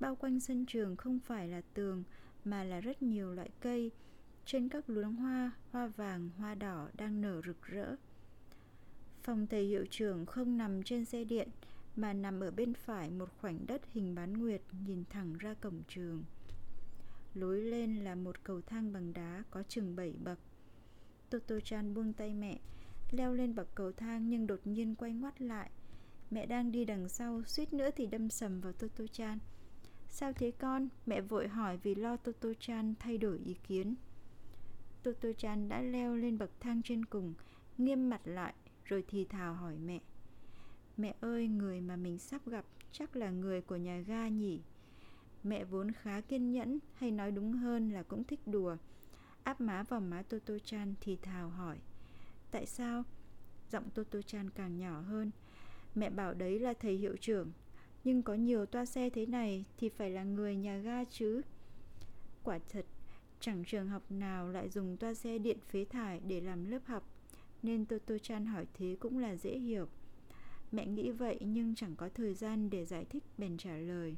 bao 0.01 0.17
quanh 0.17 0.41
sân 0.41 0.67
trường 0.67 0.97
không 0.97 1.19
phải 1.19 1.49
là 1.49 1.61
tường 1.75 2.03
mà 2.45 2.65
là 2.65 2.81
rất 2.81 3.03
nhiều 3.03 3.35
loại 3.35 3.51
cây. 3.61 3.91
Trên 4.47 4.69
các 4.69 4.91
luống 4.91 5.15
hoa, 5.15 5.51
hoa 5.71 5.87
vàng, 5.87 6.31
hoa 6.39 6.55
đỏ 6.55 6.89
đang 6.95 7.21
nở 7.21 7.43
rực 7.47 7.63
rỡ. 7.63 7.97
Phòng 9.23 9.47
thầy 9.47 9.65
hiệu 9.65 9.87
trưởng 9.91 10.27
không 10.27 10.59
nằm 10.59 10.83
trên 10.83 11.05
xe 11.05 11.25
điện 11.25 11.49
mà 11.97 12.13
nằm 12.13 12.41
ở 12.41 12.51
bên 12.51 12.75
phải 12.75 13.11
một 13.11 13.29
khoảnh 13.41 13.67
đất 13.67 13.83
hình 13.93 14.15
bán 14.15 14.33
nguyệt 14.33 14.63
nhìn 14.87 15.05
thẳng 15.11 15.35
ra 15.39 15.55
cổng 15.55 15.83
trường. 15.89 16.25
Lối 17.35 17.63
lên 17.63 18.05
là 18.05 18.15
một 18.15 18.45
cầu 18.45 18.61
thang 18.67 18.93
bằng 18.93 19.13
đá 19.13 19.43
có 19.51 19.63
chừng 19.63 19.97
7 19.97 20.15
bậc. 20.25 20.39
Toto 21.33 21.61
Chan 21.61 21.95
buông 21.95 22.13
tay 22.13 22.35
mẹ, 22.35 22.59
leo 23.11 23.35
lên 23.35 23.55
bậc 23.55 23.75
cầu 23.75 23.93
thang 23.93 24.29
nhưng 24.29 24.47
đột 24.47 24.61
nhiên 24.65 24.95
quay 24.95 25.13
ngoắt 25.13 25.41
lại. 25.41 25.71
Mẹ 26.31 26.47
đang 26.47 26.73
đi 26.73 26.85
đằng 26.85 27.09
sau, 27.09 27.43
suýt 27.47 27.73
nữa 27.73 27.91
thì 27.97 28.07
đâm 28.07 28.31
sầm 28.31 28.61
vào 28.61 28.73
Toto 28.73 29.07
Chan. 29.13 29.39
Sao 30.09 30.33
thế 30.33 30.51
con? 30.51 30.89
Mẹ 31.07 31.21
vội 31.21 31.49
hỏi 31.49 31.77
vì 31.77 31.95
lo 31.95 32.17
Toto 32.17 32.49
Chan 32.61 32.95
thay 32.99 33.19
đổi 33.19 33.39
ý 33.39 33.57
kiến. 33.69 33.95
Toto 35.03 35.29
Chan 35.37 35.69
đã 35.69 35.83
leo 35.83 36.17
lên 36.17 36.39
bậc 36.39 36.51
thang 36.61 36.83
trên 36.85 37.05
cùng, 37.05 37.35
nghiêm 37.79 38.11
mặt 38.11 38.21
lại, 38.25 38.55
rồi 38.85 39.05
thì 39.09 39.25
thào 39.25 39.55
hỏi 39.55 39.79
mẹ 39.79 40.01
Mẹ 40.97 41.15
ơi, 41.21 41.49
người 41.49 41.81
mà 41.81 41.97
mình 41.97 42.19
sắp 42.19 42.47
gặp 42.47 42.65
chắc 42.93 43.17
là 43.17 43.31
người 43.31 43.61
của 43.61 43.77
nhà 43.77 43.99
ga 43.99 44.29
nhỉ? 44.29 44.61
Mẹ 45.43 45.65
vốn 45.65 45.93
khá 45.93 46.21
kiên 46.21 46.53
nhẫn, 46.53 46.79
hay 46.95 47.11
nói 47.11 47.31
đúng 47.31 47.53
hơn 47.53 47.91
là 47.91 48.03
cũng 48.03 48.25
thích 48.25 48.41
đùa. 48.47 48.77
Áp 49.45 49.61
má 49.61 49.83
vào 49.83 50.01
má 50.01 50.23
Toto 50.23 50.55
Chan 50.65 50.95
thì 51.01 51.17
thào 51.17 51.49
hỏi. 51.49 51.79
Tại 52.51 52.67
sao? 52.67 53.05
Giọng 53.71 53.91
Toto 53.95 54.23
Chan 54.23 54.51
càng 54.51 54.79
nhỏ 54.79 55.01
hơn. 55.01 55.31
Mẹ 55.95 56.11
bảo 56.11 56.35
đấy 56.35 56.59
là 56.59 56.75
thầy 56.75 56.97
hiệu 56.97 57.17
trưởng. 57.21 57.53
Nhưng 58.05 58.23
có 58.23 58.35
nhiều 58.35 58.67
toa 58.67 58.85
xe 58.85 59.11
thế 59.11 59.27
này 59.27 59.65
thì 59.77 59.89
phải 59.89 60.11
là 60.11 60.25
người 60.25 60.57
nhà 60.57 60.77
ga 60.77 61.05
chứ. 61.05 61.43
Quả 62.43 62.59
thật, 62.69 62.87
chẳng 63.41 63.65
trường 63.65 63.89
học 63.89 64.03
nào 64.11 64.49
lại 64.49 64.69
dùng 64.69 64.97
toa 64.97 65.15
xe 65.15 65.39
điện 65.39 65.59
phế 65.69 65.85
thải 65.85 66.21
để 66.21 66.41
làm 66.41 66.65
lớp 66.65 66.81
học 66.87 67.09
nên 67.63 67.87
Toto 67.87 68.19
Chan 68.19 68.47
hỏi 68.47 68.67
thế 68.75 68.97
cũng 69.01 69.19
là 69.19 69.37
dễ 69.37 69.59
hiểu. 69.59 69.89
Mẹ 70.73 70.87
nghĩ 70.87 71.11
vậy 71.11 71.39
nhưng 71.41 71.75
chẳng 71.75 71.97
có 71.97 72.09
thời 72.15 72.35
gian 72.35 72.71
để 72.71 72.85
giải 72.85 73.05
thích 73.05 73.25
bèn 73.39 73.57
trả 73.57 73.77
lời. 73.77 74.17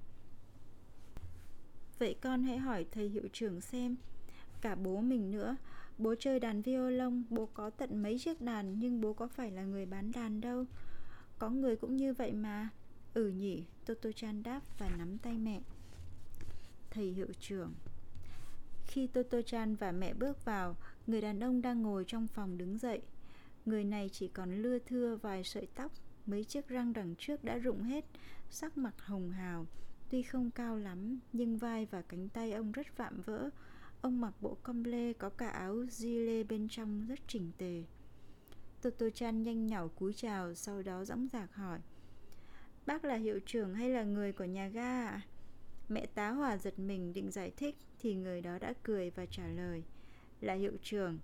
Vậy 1.99 2.17
con 2.21 2.43
hãy 2.43 2.59
hỏi 2.59 2.87
thầy 2.91 3.09
hiệu 3.09 3.29
trưởng 3.33 3.61
xem. 3.61 3.97
Cả 4.65 4.75
bố 4.75 5.01
mình 5.01 5.31
nữa, 5.31 5.57
bố 5.99 6.15
chơi 6.19 6.41
đàn 6.41 6.63
violon, 6.63 7.23
bố 7.31 7.47
có 7.55 7.71
tận 7.71 8.03
mấy 8.03 8.19
chiếc 8.19 8.41
đàn 8.41 8.79
nhưng 8.79 9.01
bố 9.01 9.13
có 9.13 9.27
phải 9.27 9.51
là 9.51 9.63
người 9.63 9.87
bán 9.87 10.13
đàn 10.13 10.41
đâu. 10.41 10.65
Có 11.39 11.51
người 11.51 11.77
cũng 11.77 11.97
như 11.97 12.15
vậy 12.15 12.33
mà. 12.33 12.69
Ừ 13.15 13.29
nhỉ, 13.29 13.65
Toto 13.87 14.13
Chan 14.13 14.43
đáp 14.43 14.61
và 14.79 14.91
nắm 14.99 15.19
tay 15.19 15.39
mẹ. 15.39 15.61
Thầy 16.91 17.05
hiệu 17.05 17.27
trưởng 17.41 17.73
Khi 18.87 19.07
Toto 19.07 19.43
Chan 19.43 19.75
và 19.75 19.93
mẹ 19.93 20.15
bước 20.15 20.45
vào, 20.45 20.77
người 21.07 21.21
đàn 21.21 21.41
ông 21.41 21.63
đang 21.63 21.83
ngồi 21.83 22.05
trong 22.07 22.27
phòng 22.27 22.59
đứng 22.59 22.79
dậy. 22.79 23.03
Người 23.67 23.85
này 23.85 24.09
chỉ 24.13 24.29
còn 24.29 24.63
lưa 24.63 24.79
thưa 24.79 25.17
vài 25.17 25.45
sợi 25.45 25.67
tóc, 25.75 25.93
mấy 26.27 26.45
chiếc 26.45 26.69
răng 26.69 26.93
đằng 26.93 27.15
trước 27.19 27.45
đã 27.45 27.59
rụng 27.59 27.83
hết, 27.83 28.05
sắc 28.51 28.79
mặt 28.79 28.95
hồng 28.99 29.31
hào. 29.31 29.67
Tuy 30.11 30.23
không 30.23 30.51
cao 30.51 30.77
lắm, 30.77 31.19
nhưng 31.33 31.59
vai 31.59 31.87
và 31.91 32.03
cánh 32.03 32.29
tay 32.29 32.53
ông 32.53 32.73
rất 32.73 32.97
vạm 32.97 33.23
vỡ. 33.23 33.51
Ông 34.05 34.21
mặc 34.21 34.35
bộ 34.41 34.57
comble 34.63 35.13
có 35.13 35.29
cả 35.31 35.49
áo 35.49 35.85
gilet 35.91 36.49
bên 36.49 36.69
trong 36.69 37.07
rất 37.07 37.19
chỉnh 37.27 37.51
tề. 37.59 37.85
Toto 38.83 39.07
Chan 39.15 39.43
nhanh 39.43 39.67
nhảu 39.67 39.89
cúi 39.89 40.13
chào, 40.13 40.55
sau 40.55 40.83
đó 40.83 41.05
dõng 41.05 41.29
dạc 41.33 41.55
hỏi. 41.55 41.79
Bác 42.87 43.05
là 43.05 43.15
hiệu 43.15 43.41
trưởng 43.47 43.75
hay 43.75 43.91
là 43.91 44.03
người 44.03 44.33
của 44.33 44.45
nhà 44.45 44.69
ga 44.69 45.07
ạ? 45.07 45.23
Mẹ 45.89 46.07
tá 46.07 46.31
hòa 46.31 46.57
giật 46.57 46.79
mình 46.79 47.13
định 47.13 47.31
giải 47.31 47.53
thích 47.57 47.77
thì 47.99 48.15
người 48.15 48.41
đó 48.41 48.59
đã 48.59 48.75
cười 48.83 49.11
và 49.11 49.27
trả 49.27 49.47
lời. 49.47 49.83
Là 50.41 50.55
hiệu 50.55 50.77
trưởng, 50.83 51.19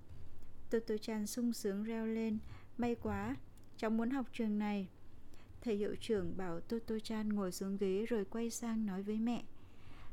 Toto 0.71 0.97
Chan 0.97 1.27
sung 1.27 1.53
sướng 1.53 1.83
reo 1.83 2.07
lên 2.07 2.39
May 2.77 2.95
quá, 2.95 3.37
cháu 3.77 3.91
muốn 3.91 4.11
học 4.11 4.27
trường 4.33 4.59
này 4.59 4.89
Thầy 5.61 5.77
hiệu 5.77 5.95
trưởng 6.01 6.37
bảo 6.37 6.61
Toto 6.61 6.99
Chan 6.99 7.29
ngồi 7.29 7.53
xuống 7.53 7.77
ghế 7.77 8.07
rồi 8.09 8.25
quay 8.25 8.51
sang 8.51 8.87
nói 8.87 9.03
với 9.03 9.19
mẹ 9.19 9.45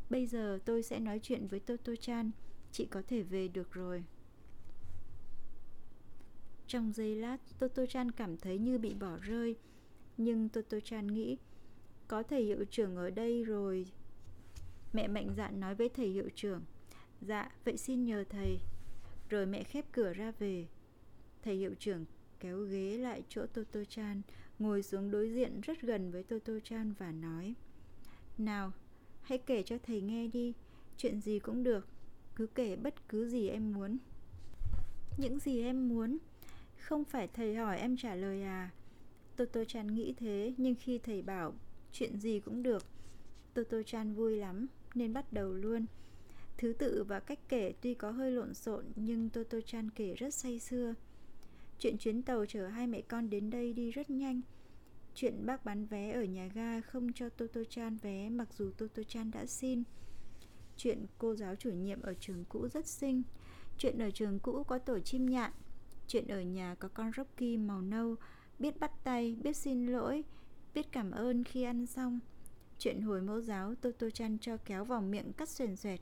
Bây 0.10 0.28
giờ 0.28 0.60
tôi 0.66 0.84
sẽ 0.84 1.00
nói 1.00 1.20
chuyện 1.24 1.48
với 1.48 1.60
Toto 1.60 1.96
Chan 1.96 2.32
Chị 2.78 2.86
có 2.86 3.02
thể 3.08 3.24
về 3.24 3.48
được 3.48 3.74
rồi. 3.74 4.04
Trong 6.68 6.94
giây 6.94 7.16
lát 7.16 7.38
Toto 7.60 7.86
Chan 7.86 8.12
cảm 8.12 8.38
thấy 8.38 8.58
như 8.58 8.78
bị 8.78 8.94
bỏ 8.94 9.18
rơi 9.22 9.56
Nhưng 10.18 10.50
Toto 10.50 10.80
Chan 10.80 11.08
nghĩ 11.08 11.38
Có 12.08 12.24
thầy 12.24 12.44
hiệu 12.44 12.66
trưởng 12.72 12.96
ở 12.96 13.10
đây 13.10 13.44
rồi. 13.44 13.86
Mẹ 14.94 15.08
mạnh 15.08 15.34
dạn 15.38 15.60
nói 15.60 15.76
với 15.76 15.90
thầy 15.90 16.08
hiệu 16.08 16.30
trưởng 16.36 16.62
Dạ, 17.22 17.52
vậy 17.66 17.78
xin 17.78 18.06
nhờ 18.06 18.24
thầy. 18.30 18.58
Rồi 19.30 19.46
mẹ 19.46 19.64
khép 19.64 19.86
cửa 19.92 20.14
ra 20.14 20.32
về. 20.40 20.68
Thầy 21.44 21.56
hiệu 21.56 21.74
trưởng 21.80 22.06
kéo 22.40 22.60
ghế 22.60 22.98
lại 22.98 23.24
chỗ 23.30 23.46
Toto-chan, 23.54 24.22
ngồi 24.60 24.84
xuống 24.84 25.12
đối 25.12 25.30
diện 25.30 25.62
rất 25.62 25.82
gần 25.82 26.12
với 26.12 26.24
Toto-chan 26.24 26.94
và 26.98 27.12
nói 27.12 27.56
Nào, 28.38 28.72
hãy 29.22 29.38
kể 29.38 29.64
cho 29.64 29.78
thầy 29.84 30.02
nghe 30.02 30.28
đi, 30.28 30.54
chuyện 30.98 31.22
gì 31.22 31.40
cũng 31.40 31.64
được, 31.64 31.88
cứ 32.38 32.48
kể 32.48 32.76
bất 32.76 33.10
cứ 33.10 33.28
gì 33.28 33.50
em 33.50 33.74
muốn. 33.74 33.98
Những 35.18 35.40
gì 35.40 35.62
em 35.62 35.90
muốn? 35.90 36.18
Không 36.78 37.04
phải 37.04 37.28
thầy 37.28 37.56
hỏi 37.56 37.80
em 37.80 37.98
trả 37.98 38.16
lời 38.16 38.44
à? 38.44 38.72
Toto-chan 39.38 39.88
nghĩ 39.88 40.14
thế, 40.18 40.54
nhưng 40.58 40.76
khi 40.76 40.98
thầy 40.98 41.22
bảo 41.22 41.54
chuyện 41.92 42.20
gì 42.20 42.40
cũng 42.40 42.64
được, 42.64 42.84
Toto-chan 43.54 44.14
vui 44.14 44.36
lắm, 44.36 44.68
nên 44.96 45.14
bắt 45.14 45.34
đầu 45.34 45.54
luôn. 45.54 45.86
Thứ 46.58 46.74
tự 46.74 47.04
và 47.04 47.20
cách 47.20 47.40
kể 47.50 47.74
tuy 47.82 47.94
có 47.94 48.12
hơi 48.12 48.32
lộn 48.32 48.54
xộn 48.54 48.86
nhưng 48.96 49.30
Toto-chan 49.34 49.90
kể 49.96 50.14
rất 50.14 50.34
say 50.34 50.60
sưa. 50.60 50.94
Chuyện 51.80 51.98
chuyến 51.98 52.24
tàu 52.24 52.46
chở 52.46 52.68
hai 52.68 52.88
mẹ 52.88 53.02
con 53.02 53.30
đến 53.30 53.50
đây 53.50 53.74
đi 53.74 53.92
rất 53.92 54.10
nhanh. 54.10 54.42
Chuyện 55.16 55.46
bác 55.46 55.66
bán 55.66 55.86
vé 55.86 56.12
ở 56.12 56.24
nhà 56.24 56.48
ga 56.48 56.82
không 56.82 57.14
cho 57.14 57.30
Toto-chan 57.38 57.98
vé 58.02 58.30
mặc 58.30 58.54
dù 58.54 58.72
Toto-chan 58.78 59.32
đã 59.32 59.46
xin. 59.46 59.84
Chuyện 60.78 61.06
cô 61.18 61.36
giáo 61.36 61.56
chủ 61.56 61.72
nhiệm 61.72 62.02
ở 62.02 62.14
trường 62.20 62.46
cũ 62.50 62.68
rất 62.68 62.88
xinh. 62.88 63.24
Chuyện 63.78 64.00
ở 64.00 64.12
trường 64.12 64.40
cũ 64.40 64.64
có 64.64 64.78
tổ 64.78 65.00
chim 65.00 65.26
nhạn. 65.26 65.52
Chuyện 66.08 66.28
ở 66.28 66.42
nhà 66.42 66.76
có 66.80 66.88
con 66.88 67.12
Rocky 67.18 67.58
màu 67.58 67.82
nâu, 67.82 68.16
biết 68.60 68.80
bắt 68.80 68.92
tay, 69.04 69.36
biết 69.44 69.56
xin 69.56 69.88
lỗi, 69.88 70.24
biết 70.74 70.92
cảm 70.92 71.12
ơn 71.12 71.44
khi 71.44 71.64
ăn 71.64 71.86
xong. 71.86 72.20
Chuyện 72.80 73.02
hồi 73.02 73.22
mẫu 73.22 73.42
giáo 73.42 73.74
Toto-chan 73.82 74.38
cho 74.42 74.58
kéo 74.58 74.86
vào 74.86 75.02
miệng 75.02 75.34
cắt 75.34 75.50
xoèn 75.50 75.76
xoẹt. 75.76 76.00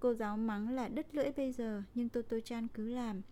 Cô 0.00 0.14
giáo 0.14 0.36
mắng 0.36 0.68
là 0.68 0.88
đứt 0.88 1.14
lưỡi 1.14 1.32
bây 1.36 1.52
giờ 1.52 1.82
nhưng 1.94 2.08
Toto-chan 2.08 2.66
cứ 2.74 2.88
làm. 2.88 3.22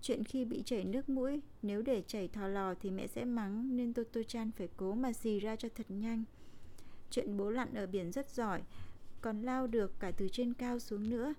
Chuyện 0.00 0.24
khi 0.24 0.44
bị 0.44 0.62
chảy 0.64 0.84
nước 0.84 1.08
mũi, 1.08 1.42
nếu 1.62 1.82
để 1.82 2.02
chảy 2.06 2.28
thò 2.28 2.48
lò 2.48 2.74
thì 2.74 2.90
mẹ 2.90 3.06
sẽ 3.06 3.24
mắng 3.24 3.76
nên 3.76 3.92
Toto-chan 3.92 4.50
phải 4.56 4.68
cố 4.76 4.94
mà 4.94 5.12
xì 5.12 5.40
ra 5.40 5.56
cho 5.56 5.68
thật 5.74 5.86
nhanh. 5.88 6.24
Chuyện 7.10 7.36
bố 7.36 7.50
lặn 7.50 7.74
ở 7.74 7.86
biển 7.86 8.12
rất 8.12 8.30
giỏi, 8.30 8.62
còn 9.24 9.42
lao 9.42 9.66
được 9.66 10.00
cả 10.00 10.10
từ 10.10 10.28
trên 10.28 10.54
cao 10.54 10.78
xuống 10.78 11.10
nữa. 11.10 11.34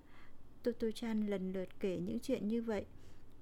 Toto-chan 0.64 1.26
lần 1.26 1.52
lượt 1.52 1.68
kể 1.80 1.98
những 1.98 2.20
chuyện 2.20 2.48
như 2.48 2.62
vậy. 2.62 2.86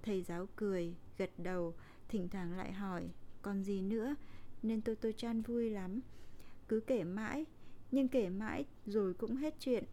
Thầy 0.02 0.22
giáo 0.22 0.48
cười, 0.57 0.94
gật 1.18 1.30
đầu, 1.38 1.74
thỉnh 2.09 2.28
thoảng 2.28 2.57
lại 2.57 2.72
hỏi, 2.72 3.09
còn 3.42 3.62
gì 3.62 3.83
nữa? 3.83 4.14
Nên 4.62 4.80
Toto-chan 4.80 5.42
vui 5.42 5.70
lắm. 5.70 6.00
Cứ 6.68 6.80
kể 6.80 7.04
mãi, 7.04 7.44
nhưng 7.90 8.09
kể 8.09 8.28
mãi 8.28 8.64
rồi 8.87 9.14
cũng 9.14 9.37
hết 9.37 9.54
chuyện. 9.61 9.85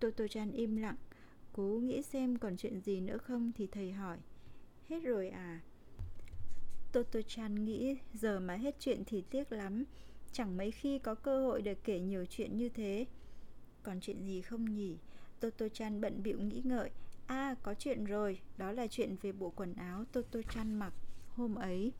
Toto-chan 0.00 0.52
im 0.52 0.76
lặng, 0.76 0.96
cố 1.52 1.80
nghĩ 1.82 2.02
xem 2.02 2.38
còn 2.38 2.56
chuyện 2.56 2.80
gì 2.80 3.00
nữa 3.00 3.18
không 3.18 3.52
thì 3.56 3.66
thầy 3.66 3.92
hỏi. 3.92 4.18
Hết 4.88 5.00
rồi 5.00 5.28
à? 5.28 5.60
Toto-chan 6.92 7.64
nghĩ 7.64 7.96
giờ 8.14 8.40
mà 8.40 8.54
hết 8.54 8.76
chuyện 8.78 9.02
thì 9.06 9.22
tiếc 9.30 9.52
lắm. 9.52 9.84
Chẳng 10.32 10.56
mấy 10.56 10.70
khi 10.70 10.98
có 10.98 11.14
cơ 11.14 11.42
hội 11.42 11.62
để 11.62 11.74
kể 11.74 12.00
nhiều 12.00 12.24
chuyện 12.30 12.56
như 12.56 12.68
thế. 12.68 13.06
Còn 13.82 14.00
chuyện 14.00 14.24
gì 14.24 14.42
không 14.42 14.74
nhỉ? 14.74 14.98
Toto-chan 15.40 16.00
bận 16.00 16.22
bịu 16.22 16.40
nghĩ 16.40 16.62
ngợi. 16.64 16.90
À, 17.26 17.54
có 17.62 17.74
chuyện 17.74 18.04
rồi, 18.04 18.40
đó 18.58 18.72
là 18.72 18.86
chuyện 18.86 19.16
về 19.22 19.32
bộ 19.32 19.52
quần 19.56 19.74
áo 19.74 20.04
Toto-chan 20.12 20.78
mặc 20.78 20.92
hôm 21.28 21.54
ấy. 21.54 21.92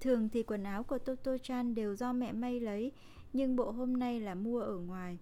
Thường 0.00 0.28
thì 0.28 0.42
quần 0.42 0.64
áo 0.64 0.82
của 0.82 0.98
Toto-chan 0.98 1.74
đều 1.74 1.96
do 1.96 2.12
mẹ 2.12 2.32
may 2.32 2.60
lấy, 2.60 2.92
nhưng 3.32 3.56
bộ 3.56 3.70
hôm 3.70 3.96
nay 3.96 4.20
là 4.20 4.34
mua 4.34 4.60
ở 4.60 4.76
ngoài. 4.78 5.18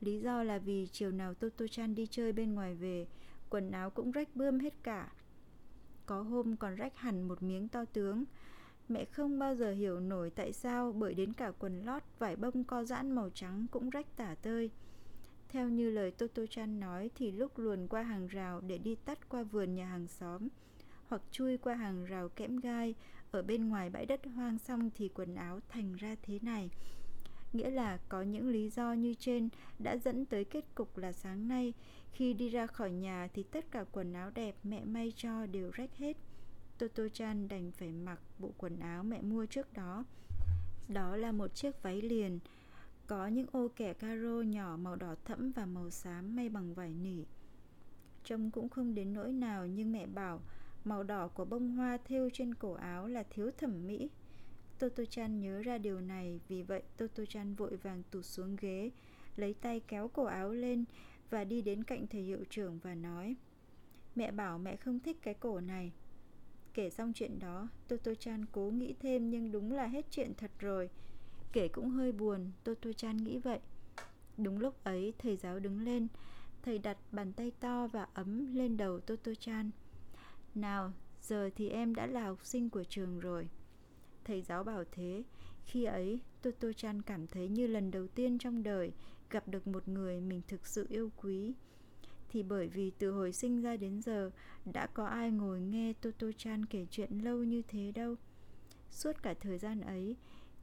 Lý 0.00 0.20
do 0.20 0.42
là 0.42 0.58
vì 0.58 0.88
chiều 0.92 1.10
nào 1.10 1.34
Toto-chan 1.40 1.94
đi 1.94 2.06
chơi 2.10 2.32
bên 2.32 2.54
ngoài 2.54 2.74
về, 2.74 3.06
quần 3.50 3.70
áo 3.70 3.90
cũng 3.90 4.10
rách 4.10 4.36
bươm 4.36 4.58
hết 4.58 4.74
cả. 4.82 5.12
Có 6.06 6.22
hôm 6.22 6.56
còn 6.56 6.74
rách 6.74 6.96
hẳn 6.96 7.22
một 7.22 7.42
miếng 7.42 7.68
to 7.68 7.84
tướng. 7.84 8.24
Mẹ 8.88 9.04
không 9.04 9.38
bao 9.38 9.54
giờ 9.54 9.72
hiểu 9.72 10.00
nổi 10.00 10.30
tại 10.30 10.52
sao 10.52 10.92
bởi 10.92 11.14
đến 11.14 11.32
cả 11.32 11.52
quần 11.58 11.84
lót 11.84 12.02
vải 12.18 12.36
bông 12.36 12.64
co 12.64 12.84
giãn 12.84 13.12
màu 13.12 13.30
trắng 13.34 13.66
cũng 13.70 13.90
rách 13.90 14.16
tả 14.16 14.34
tơi. 14.34 14.70
Theo 15.52 15.68
như 15.68 15.90
lời 15.90 16.12
Toto-chan 16.18 16.80
nói 16.80 17.10
thì 17.14 17.30
lúc 17.30 17.58
luồn 17.58 17.86
qua 17.86 18.02
hàng 18.02 18.26
rào 18.26 18.60
để 18.60 18.78
đi 18.78 18.94
tắt 18.94 19.28
qua 19.28 19.42
vườn 19.42 19.74
nhà 19.74 19.86
hàng 19.86 20.08
xóm, 20.08 20.48
hoặc 21.06 21.22
chui 21.30 21.58
qua 21.58 21.74
hàng 21.74 22.04
rào 22.04 22.28
kẽm 22.28 22.56
gai, 22.56 22.94
ở 23.30 23.42
bên 23.42 23.68
ngoài 23.68 23.90
bãi 23.90 24.06
đất 24.06 24.20
hoang 24.34 24.58
xong 24.58 24.90
thì 24.96 25.08
quần 25.08 25.34
áo 25.34 25.60
thành 25.68 25.96
ra 25.96 26.16
thế 26.22 26.38
này. 26.42 26.70
Nghĩa 27.52 27.70
là 27.70 27.98
có 28.08 28.22
những 28.22 28.48
lý 28.48 28.70
do 28.70 28.92
như 28.92 29.14
trên 29.14 29.48
đã 29.78 29.96
dẫn 29.96 30.24
tới 30.24 30.44
kết 30.44 30.64
cục 30.74 30.98
là 30.98 31.12
sáng 31.12 31.48
nay, 31.48 31.72
khi 32.12 32.32
đi 32.34 32.48
ra 32.48 32.66
khỏi 32.66 32.90
nhà 32.90 33.28
thì 33.34 33.42
tất 33.42 33.70
cả 33.70 33.84
quần 33.92 34.12
áo 34.12 34.30
đẹp 34.34 34.54
mẹ 34.62 34.84
may 34.84 35.12
cho 35.16 35.46
đều 35.46 35.70
rách 35.70 35.96
hết. 35.96 36.16
Toto 36.78 37.08
Chan 37.12 37.48
đành 37.48 37.72
phải 37.72 37.92
mặc 37.92 38.20
bộ 38.38 38.50
quần 38.58 38.80
áo 38.80 39.02
mẹ 39.02 39.22
mua 39.22 39.46
trước 39.46 39.72
đó. 39.72 40.04
Đó 40.88 41.16
là 41.16 41.32
một 41.32 41.54
chiếc 41.54 41.82
váy 41.82 42.02
liền 42.02 42.38
có 43.10 43.26
những 43.26 43.46
ô 43.52 43.68
kẻ 43.76 43.94
caro 43.94 44.40
nhỏ 44.40 44.76
màu 44.76 44.96
đỏ 44.96 45.14
thẫm 45.24 45.52
và 45.52 45.66
màu 45.66 45.90
xám 45.90 46.36
may 46.36 46.48
bằng 46.48 46.74
vải 46.74 46.94
nỉ 46.94 47.24
trông 48.24 48.50
cũng 48.50 48.68
không 48.68 48.94
đến 48.94 49.14
nỗi 49.14 49.32
nào 49.32 49.66
nhưng 49.66 49.92
mẹ 49.92 50.06
bảo 50.06 50.40
màu 50.84 51.02
đỏ 51.02 51.28
của 51.28 51.44
bông 51.44 51.76
hoa 51.76 51.98
thêu 52.04 52.30
trên 52.32 52.54
cổ 52.54 52.72
áo 52.72 53.08
là 53.08 53.22
thiếu 53.22 53.50
thẩm 53.58 53.86
mỹ 53.86 54.10
Toto-chan 54.78 55.40
nhớ 55.40 55.62
ra 55.62 55.78
điều 55.78 56.00
này, 56.00 56.40
vì 56.48 56.62
vậy 56.62 56.82
Toto-chan 56.98 57.54
vội 57.54 57.76
vàng 57.76 58.02
tụt 58.10 58.24
xuống 58.24 58.56
ghế, 58.60 58.90
lấy 59.36 59.54
tay 59.54 59.80
kéo 59.88 60.08
cổ 60.08 60.24
áo 60.24 60.52
lên 60.52 60.84
và 61.30 61.44
đi 61.44 61.62
đến 61.62 61.84
cạnh 61.84 62.06
thầy 62.06 62.22
hiệu 62.22 62.44
trưởng 62.50 62.78
và 62.82 62.94
nói 62.94 63.36
Mẹ 64.14 64.30
bảo 64.30 64.58
mẹ 64.58 64.76
không 64.76 65.00
thích 65.00 65.16
cái 65.22 65.34
cổ 65.34 65.60
này. 65.60 65.92
Kể 66.74 66.90
xong 66.90 67.12
chuyện 67.12 67.38
đó, 67.38 67.68
Toto-chan 67.88 68.44
cố 68.52 68.70
nghĩ 68.70 68.94
thêm 69.00 69.30
nhưng 69.30 69.52
đúng 69.52 69.72
là 69.72 69.86
hết 69.86 70.06
chuyện 70.10 70.32
thật 70.36 70.50
rồi. 70.58 70.90
Kể 71.52 71.68
cũng 71.68 71.90
hơi 71.90 72.12
buồn, 72.12 72.50
Toto-chan 72.64 73.16
nghĩ 73.16 73.38
vậy. 73.38 73.60
Đúng 74.36 74.58
lúc 74.58 74.84
ấy, 74.84 75.12
thầy 75.18 75.36
giáo 75.36 75.58
đứng 75.58 75.80
lên, 75.80 76.08
thầy 76.62 76.78
đặt 76.78 76.98
bàn 77.12 77.32
tay 77.32 77.50
to 77.60 77.86
và 77.86 78.06
ấm 78.14 78.54
lên 78.54 78.76
đầu 78.76 79.00
Toto-chan. 79.06 79.70
Nào, 80.54 80.92
giờ 81.20 81.50
thì 81.56 81.68
em 81.68 81.94
đã 81.94 82.06
là 82.06 82.24
học 82.24 82.38
sinh 82.44 82.70
của 82.70 82.84
trường 82.84 83.20
rồi. 83.20 83.48
Thầy 84.24 84.42
giáo 84.42 84.64
bảo 84.64 84.84
thế, 84.92 85.22
khi 85.64 85.84
ấy 85.84 86.20
Toto 86.42 86.72
Chan 86.72 87.02
cảm 87.02 87.26
thấy 87.26 87.48
như 87.48 87.66
lần 87.66 87.90
đầu 87.90 88.06
tiên 88.06 88.38
trong 88.38 88.62
đời 88.62 88.92
gặp 89.30 89.48
được 89.48 89.66
một 89.66 89.88
người 89.88 90.20
mình 90.20 90.42
thực 90.48 90.66
sự 90.66 90.86
yêu 90.88 91.10
quý. 91.16 91.54
Thì 92.28 92.42
bởi 92.42 92.68
vì 92.68 92.90
từ 92.90 93.10
hồi 93.10 93.32
sinh 93.32 93.60
ra 93.62 93.76
đến 93.76 94.02
giờ 94.02 94.30
đã 94.72 94.86
có 94.86 95.06
ai 95.06 95.30
ngồi 95.30 95.60
nghe 95.60 95.92
Toto 95.92 96.26
Chan 96.36 96.66
kể 96.66 96.86
chuyện 96.90 97.18
lâu 97.18 97.44
như 97.44 97.62
thế 97.68 97.92
đâu. 97.92 98.14
Suốt 98.90 99.12
cả 99.22 99.34
thời 99.40 99.58
gian 99.58 99.80
ấy, 99.80 100.16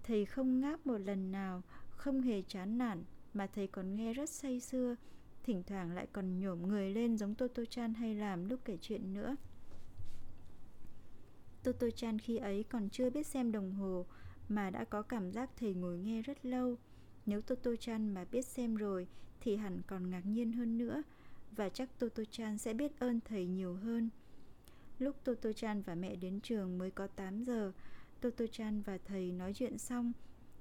thầy 0.07 0.25
không 0.25 0.59
ngáp 0.59 0.87
một 0.87 0.97
lần 0.97 1.31
nào, 1.31 1.61
không 1.89 2.21
hề 2.21 2.41
chán 2.41 2.77
nản 2.77 3.03
mà 3.33 3.47
thầy 3.47 3.67
còn 3.67 3.95
nghe 3.95 4.13
rất 4.13 4.29
say 4.29 4.59
sưa, 4.59 4.95
thỉnh 5.43 5.63
thoảng 5.67 5.91
lại 5.91 6.07
còn 6.13 6.39
nhổm 6.39 6.67
người 6.67 6.89
lên 6.89 7.17
giống 7.17 7.35
Toto 7.35 7.65
Chan 7.65 7.93
hay 7.93 8.15
làm 8.15 8.49
lúc 8.49 8.59
kể 8.65 8.77
chuyện 8.81 9.13
nữa. 9.13 9.35
Toto 11.63 11.87
Chan 11.95 12.19
khi 12.19 12.37
ấy 12.37 12.63
còn 12.63 12.89
chưa 12.89 13.09
biết 13.09 13.27
xem 13.27 13.51
đồng 13.51 13.71
hồ 13.71 14.05
mà 14.49 14.69
đã 14.69 14.83
có 14.83 15.01
cảm 15.01 15.31
giác 15.31 15.49
thầy 15.57 15.73
ngồi 15.73 15.97
nghe 15.97 16.21
rất 16.21 16.45
lâu. 16.45 16.77
Nếu 17.25 17.41
Toto 17.41 17.71
Chan 17.79 18.13
mà 18.13 18.25
biết 18.31 18.45
xem 18.45 18.75
rồi 18.75 19.07
thì 19.41 19.55
hẳn 19.55 19.81
còn 19.87 20.09
ngạc 20.09 20.25
nhiên 20.25 20.51
hơn 20.51 20.77
nữa 20.77 21.03
và 21.51 21.69
chắc 21.69 21.99
Toto 21.99 22.23
Chan 22.31 22.57
sẽ 22.57 22.73
biết 22.73 22.99
ơn 22.99 23.19
thầy 23.25 23.45
nhiều 23.45 23.73
hơn. 23.73 24.09
Lúc 24.99 25.15
Toto 25.23 25.53
Chan 25.53 25.81
và 25.81 25.95
mẹ 25.95 26.15
đến 26.15 26.39
trường 26.39 26.77
mới 26.77 26.91
có 26.91 27.07
8 27.07 27.43
giờ, 27.43 27.71
Toto 28.21 28.45
Chan 28.51 28.81
và 28.81 28.97
thầy 29.05 29.31
nói 29.31 29.53
chuyện 29.53 29.77
xong, 29.77 30.13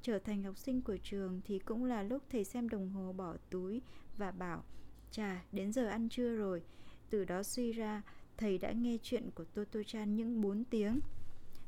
trở 0.03 0.19
thành 0.19 0.43
học 0.43 0.59
sinh 0.59 0.83
của 0.83 0.97
trường 1.03 1.41
thì 1.45 1.59
cũng 1.59 1.85
là 1.85 2.03
lúc 2.03 2.23
thầy 2.31 2.45
xem 2.45 2.69
đồng 2.69 2.91
hồ 2.91 3.13
bỏ 3.13 3.37
túi 3.51 3.83
và 4.17 4.31
bảo 4.31 4.65
Chà, 5.11 5.45
đến 5.53 5.73
giờ 5.73 5.87
ăn 5.87 6.09
trưa 6.09 6.37
rồi. 6.37 6.63
Từ 7.11 7.25
đó 7.25 7.43
suy 7.43 7.73
ra, 7.73 8.03
thầy 8.37 8.59
đã 8.59 8.73
nghe 8.73 8.99
chuyện 9.03 9.31
của 9.35 9.45
Toto 9.45 9.81
Chan 9.87 10.17
những 10.17 10.41
4 10.41 10.65
tiếng. 10.65 11.01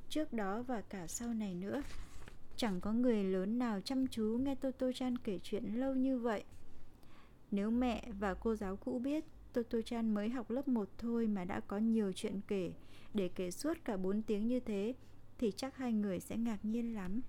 Trước 0.08 0.32
đó 0.32 0.62
và 0.62 0.80
cả 0.80 1.06
sau 1.06 1.34
này 1.34 1.54
nữa, 1.54 1.82
chẳng 2.56 2.80
có 2.80 2.92
người 2.92 3.24
lớn 3.24 3.58
nào 3.58 3.80
chăm 3.80 4.06
chú 4.06 4.38
nghe 4.42 4.54
Toto 4.54 4.92
Chan 4.92 5.18
kể 5.18 5.38
chuyện 5.42 5.74
lâu 5.74 5.94
như 5.94 6.18
vậy. 6.18 6.44
Nếu 7.50 7.70
mẹ 7.70 8.08
và 8.18 8.34
cô 8.34 8.54
giáo 8.54 8.76
cũ 8.76 8.98
biết 8.98 9.24
Toto 9.52 9.78
Chan 9.84 10.14
mới 10.14 10.28
học 10.28 10.50
lớp 10.50 10.68
1 10.68 10.88
thôi 10.98 11.26
mà 11.26 11.44
đã 11.44 11.60
có 11.60 11.78
nhiều 11.78 12.12
chuyện 12.12 12.40
kể, 12.48 12.72
để 13.14 13.28
kể 13.34 13.50
suốt 13.50 13.78
cả 13.84 13.96
4 13.96 14.22
tiếng 14.22 14.46
như 14.46 14.60
thế, 14.60 14.94
thì 15.38 15.52
chắc 15.56 15.76
hai 15.76 15.92
người 15.92 16.20
sẽ 16.20 16.36
ngạc 16.36 16.64
nhiên 16.64 16.94
lắm. 16.94 17.20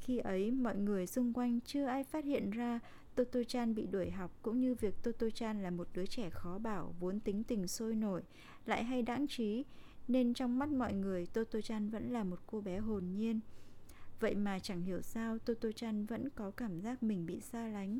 Khi 0.00 0.18
ấy, 0.18 0.50
mọi 0.50 0.76
người 0.76 1.06
xung 1.06 1.32
quanh 1.32 1.60
chưa 1.60 1.84
ai 1.84 2.04
phát 2.04 2.24
hiện 2.24 2.50
ra 2.50 2.80
Toto 3.14 3.40
Chan 3.48 3.74
bị 3.74 3.86
đuổi 3.86 4.10
học 4.10 4.30
cũng 4.42 4.60
như 4.60 4.74
việc 4.74 4.94
Toto 5.02 5.30
Chan 5.30 5.62
là 5.62 5.70
một 5.70 5.88
đứa 5.94 6.06
trẻ 6.06 6.30
khó 6.30 6.58
bảo, 6.58 6.94
vốn 7.00 7.20
tính 7.20 7.44
tình 7.44 7.68
sôi 7.68 7.94
nổi, 7.94 8.22
lại 8.66 8.84
hay 8.84 9.02
đãng 9.02 9.26
trí, 9.26 9.64
nên 10.08 10.34
trong 10.34 10.58
mắt 10.58 10.68
mọi 10.68 10.92
người 10.92 11.26
Toto 11.26 11.60
Chan 11.60 11.88
vẫn 11.88 12.12
là 12.12 12.24
một 12.24 12.38
cô 12.46 12.60
bé 12.60 12.78
hồn 12.78 13.04
nhiên. 13.14 13.40
Vậy 14.20 14.34
mà 14.34 14.58
chẳng 14.58 14.82
hiểu 14.82 15.02
sao 15.02 15.38
Toto 15.38 15.72
Chan 15.72 16.06
vẫn 16.06 16.30
có 16.30 16.50
cảm 16.50 16.80
giác 16.80 17.02
mình 17.02 17.26
bị 17.26 17.40
xa 17.40 17.68
lánh, 17.68 17.98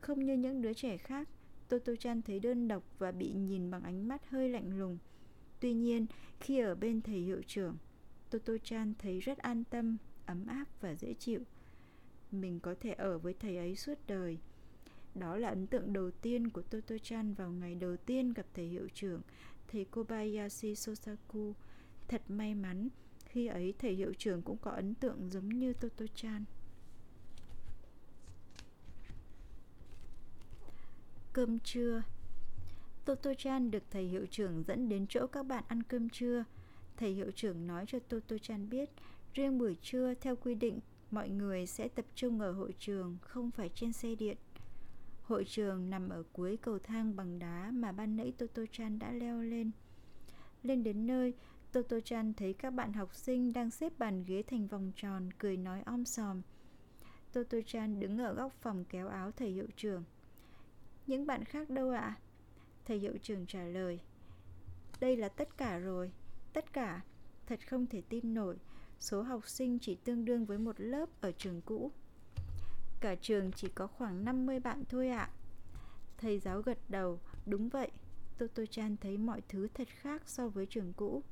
không 0.00 0.24
như 0.24 0.34
những 0.34 0.62
đứa 0.62 0.72
trẻ 0.72 0.96
khác. 0.96 1.28
Toto 1.68 1.92
Chan 1.98 2.22
thấy 2.22 2.40
đơn 2.40 2.68
độc 2.68 2.82
và 2.98 3.12
bị 3.12 3.32
nhìn 3.32 3.70
bằng 3.70 3.82
ánh 3.82 4.08
mắt 4.08 4.30
hơi 4.30 4.48
lạnh 4.48 4.78
lùng. 4.78 4.98
Tuy 5.60 5.72
nhiên, 5.72 6.06
khi 6.40 6.58
ở 6.58 6.74
bên 6.74 7.00
thầy 7.00 7.18
hiệu 7.18 7.42
trưởng, 7.46 7.76
Toto-chan 8.30 8.92
thấy 8.98 9.20
rất 9.20 9.38
an 9.38 9.64
tâm, 9.64 9.96
ấm 10.26 10.46
áp 10.46 10.64
và 10.80 10.94
dễ 10.94 11.14
chịu. 11.14 11.40
Mình 12.32 12.60
có 12.60 12.74
thể 12.80 12.92
ở 12.92 13.18
với 13.18 13.34
thầy 13.34 13.56
ấy 13.56 13.76
suốt 13.76 13.98
đời. 14.06 14.38
Đó 15.14 15.36
là 15.36 15.48
ấn 15.48 15.66
tượng 15.66 15.92
đầu 15.92 16.10
tiên 16.10 16.50
của 16.50 16.62
Toto-chan 16.70 17.34
vào 17.34 17.50
ngày 17.50 17.74
đầu 17.74 17.96
tiên 17.96 18.32
gặp 18.32 18.46
thầy 18.54 18.66
hiệu 18.66 18.88
trưởng, 18.94 19.20
thầy 19.72 19.84
Kobayashi 19.84 20.74
Sosaku. 20.74 21.54
Thật 22.08 22.22
may 22.28 22.54
mắn, 22.54 22.88
khi 23.24 23.46
ấy 23.46 23.74
thầy 23.78 23.94
hiệu 23.94 24.12
trưởng 24.18 24.42
cũng 24.42 24.56
có 24.58 24.70
ấn 24.70 24.94
tượng 24.94 25.30
giống 25.30 25.48
như 25.48 25.72
Toto-chan. 25.72 26.44
Cơm 31.32 31.58
trưa 31.58 32.02
Toto-chan 33.04 33.70
được 33.70 33.82
thầy 33.90 34.04
hiệu 34.04 34.26
trưởng 34.30 34.62
dẫn 34.62 34.88
đến 34.88 35.06
chỗ 35.08 35.26
các 35.26 35.42
bạn 35.42 35.64
ăn 35.68 35.82
cơm 35.82 36.08
trưa. 36.08 36.44
Thầy 36.98 37.12
hiệu 37.12 37.30
trưởng 37.30 37.66
nói 37.66 37.84
cho 37.88 37.98
Toto-chan 38.08 38.68
biết, 38.68 38.90
riêng 39.34 39.58
buổi 39.58 39.76
trưa 39.82 40.14
theo 40.14 40.36
quy 40.36 40.54
định, 40.54 40.80
mọi 41.10 41.28
người 41.28 41.66
sẽ 41.66 41.88
tập 41.88 42.04
trung 42.14 42.40
ở 42.40 42.52
hội 42.52 42.74
trường, 42.78 43.18
không 43.20 43.50
phải 43.50 43.70
trên 43.74 43.92
xe 43.92 44.14
điện. 44.14 44.36
Hội 45.22 45.44
trường 45.44 45.90
nằm 45.90 46.08
ở 46.08 46.22
cuối 46.32 46.56
cầu 46.56 46.78
thang 46.78 47.16
bằng 47.16 47.38
đá 47.38 47.70
mà 47.70 47.92
ban 47.92 48.16
nãy 48.16 48.32
Toto-chan 48.38 48.98
đã 48.98 49.12
leo 49.12 49.42
lên. 49.42 49.70
Lên 50.62 50.82
đến 50.82 51.06
nơi, 51.06 51.34
Toto-chan 51.72 52.32
thấy 52.36 52.52
các 52.52 52.70
bạn 52.70 52.92
học 52.92 53.14
sinh 53.14 53.52
đang 53.52 53.70
xếp 53.70 53.92
bàn 53.98 54.24
ghế 54.26 54.42
thành 54.42 54.66
vòng 54.66 54.92
tròn, 54.96 55.30
cười 55.38 55.56
nói 55.56 55.82
om 55.82 56.04
sòm. 56.04 56.42
Toto-chan 57.32 58.00
đứng 58.00 58.18
ở 58.18 58.34
góc 58.34 58.52
phòng 58.60 58.84
kéo 58.84 59.08
áo 59.08 59.30
thầy 59.30 59.50
hiệu 59.50 59.66
trưởng. 59.76 60.04
Những 61.06 61.26
bạn 61.26 61.44
khác 61.44 61.70
đâu 61.70 61.90
ạ? 61.90 62.00
À? 62.00 62.18
Thầy 62.84 62.98
hiệu 62.98 63.18
trưởng 63.22 63.46
trả 63.46 63.64
lời. 63.64 64.00
Đây 65.00 65.16
là 65.16 65.28
tất 65.28 65.56
cả 65.56 65.78
rồi, 65.78 66.12
tất 66.52 66.72
cả. 66.72 67.00
Thật 67.46 67.68
không 67.68 67.86
thể 67.86 68.02
tin 68.08 68.34
nổi, 68.34 68.56
số 69.00 69.22
học 69.22 69.48
sinh 69.48 69.78
chỉ 69.78 69.94
tương 69.94 70.24
đương 70.24 70.44
với 70.44 70.58
một 70.58 70.80
lớp 70.80 71.08
ở 71.20 71.32
trường 71.32 71.60
cũ. 71.60 71.90
Cả 73.00 73.14
trường 73.14 73.52
chỉ 73.52 73.68
có 73.68 73.86
khoảng 73.86 74.24
50 74.24 74.60
bạn 74.60 74.84
thôi 74.88 75.08
ạ. 75.08 75.18
À. 75.18 75.30
Thầy 76.18 76.38
giáo 76.38 76.62
gật 76.62 76.78
đầu, 76.88 77.20
đúng 77.46 77.68
vậy. 77.68 77.90
Toto 78.38 78.62
Chan 78.70 78.96
thấy 78.96 79.16
mọi 79.18 79.42
thứ 79.48 79.68
thật 79.74 79.88
khác 79.88 80.22
so 80.26 80.48
với 80.48 80.66
trường 80.66 80.92
cũ. 80.92 81.22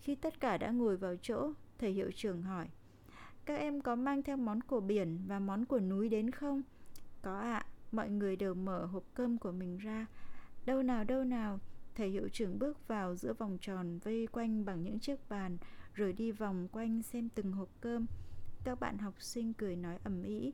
Khi 0.00 0.14
tất 0.14 0.40
cả 0.40 0.58
đã 0.58 0.70
ngồi 0.70 0.96
vào 0.96 1.16
chỗ, 1.22 1.52
thầy 1.78 1.92
hiệu 1.92 2.10
trưởng 2.14 2.42
hỏi 2.42 2.68
Các 3.44 3.54
em 3.54 3.80
có 3.80 3.96
mang 3.96 4.22
theo 4.22 4.36
món 4.36 4.60
của 4.60 4.80
biển 4.80 5.18
và 5.26 5.38
món 5.38 5.64
của 5.64 5.80
núi 5.80 6.08
đến 6.08 6.30
không? 6.30 6.62
Có 7.22 7.38
ạ, 7.38 7.56
à, 7.56 7.66
mọi 7.92 8.10
người 8.10 8.36
đều 8.36 8.54
mở 8.54 8.86
hộp 8.86 9.04
cơm 9.14 9.38
của 9.38 9.52
mình 9.52 9.78
ra 9.78 10.06
Đâu 10.66 10.82
nào 10.82 11.04
đâu 11.04 11.24
nào 11.24 11.60
Thầy 11.98 12.10
hiệu 12.10 12.28
trưởng 12.28 12.58
bước 12.58 12.88
vào 12.88 13.16
giữa 13.16 13.32
vòng 13.32 13.58
tròn 13.60 13.98
vây 13.98 14.26
quanh 14.32 14.64
bằng 14.64 14.82
những 14.82 14.98
chiếc 14.98 15.28
bàn, 15.28 15.58
Rồi 15.94 16.12
đi 16.12 16.32
vòng 16.32 16.68
quanh 16.72 17.02
xem 17.02 17.28
từng 17.34 17.52
hộp 17.52 17.68
cơm. 17.80 18.06
Các 18.64 18.80
bạn 18.80 18.98
học 18.98 19.14
sinh 19.18 19.52
cười 19.52 19.76
nói 19.76 19.98
ầm 20.04 20.22
ĩ, 20.22 20.52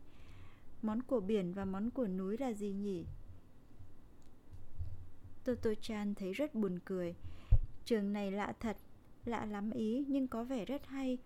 Món 0.82 1.02
của 1.02 1.20
biển 1.20 1.52
và 1.52 1.64
món 1.64 1.90
của 1.90 2.06
núi 2.06 2.36
là 2.38 2.52
gì 2.52 2.72
nhỉ? 2.72 3.04
Toto 5.44 5.70
Chan 5.80 6.14
thấy 6.14 6.32
rất 6.32 6.54
buồn 6.54 6.78
cười. 6.84 7.14
Trường 7.84 8.12
này 8.12 8.30
lạ 8.30 8.52
thật, 8.60 8.76
Lạ 9.24 9.44
lắm 9.46 9.70
ý, 9.70 10.04
nhưng 10.08 10.28
có 10.28 10.44
vẻ 10.44 10.64
rất 10.64 10.86
hay. 10.86 11.18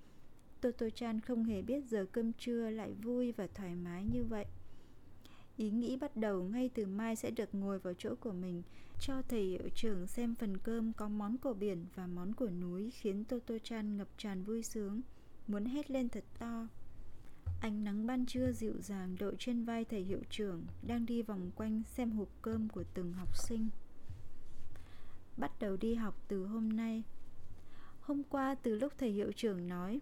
Toto 0.60 0.90
Chan 0.90 1.20
không 1.20 1.44
hề 1.44 1.62
biết 1.62 1.84
giờ 1.84 2.06
cơm 2.12 2.32
trưa 2.32 2.70
lại 2.70 2.92
vui 2.92 3.32
và 3.32 3.46
thoải 3.54 3.74
mái 3.74 4.04
như 4.04 4.24
vậy. 4.24 4.46
Ý 5.58 5.70
nghĩ 5.70 5.96
bắt 5.96 6.16
đầu 6.16 6.42
ngay 6.42 6.70
từ 6.74 6.86
mai 6.86 7.16
sẽ 7.16 7.30
được 7.30 7.54
ngồi 7.54 7.78
vào 7.78 7.94
chỗ 7.98 8.14
của 8.20 8.32
mình, 8.32 8.62
Cho 9.00 9.22
thầy 9.28 9.42
hiệu 9.42 9.68
trưởng 9.74 10.06
xem 10.06 10.34
phần 10.34 10.56
cơm 10.56 10.92
có 10.92 11.08
món 11.08 11.38
của 11.38 11.54
biển 11.54 11.86
và 11.94 12.06
món 12.06 12.32
của 12.32 12.50
núi 12.50 12.90
Khiến 12.90 13.24
Toto 13.24 13.54
Chan 13.62 13.96
ngập 13.96 14.08
tràn 14.18 14.42
vui 14.42 14.62
sướng, 14.62 15.00
Muốn 15.46 15.64
hét 15.64 15.90
lên 15.90 16.08
thật 16.08 16.24
to. 16.38 16.66
Ánh 17.60 17.84
nắng 17.84 18.06
ban 18.06 18.26
trưa 18.26 18.52
dịu 18.52 18.74
dàng 18.80 19.16
đội 19.18 19.36
trên 19.38 19.64
vai 19.64 19.84
thầy 19.84 20.02
hiệu 20.02 20.20
trưởng, 20.30 20.64
Đang 20.82 21.06
đi 21.06 21.22
vòng 21.22 21.50
quanh 21.56 21.82
xem 21.96 22.10
hộp 22.10 22.28
cơm 22.42 22.68
của 22.68 22.84
từng 22.94 23.12
học 23.12 23.36
sinh. 23.36 23.68
Bắt 25.36 25.50
đầu 25.60 25.76
đi 25.76 25.94
học 25.94 26.14
từ 26.28 26.46
hôm 26.46 26.68
nay. 26.68 27.02
Hôm 28.00 28.22
qua, 28.22 28.54
từ 28.54 28.74
lúc 28.74 28.92
thầy 28.98 29.10
hiệu 29.10 29.32
trưởng 29.32 29.68
nói, 29.68 30.00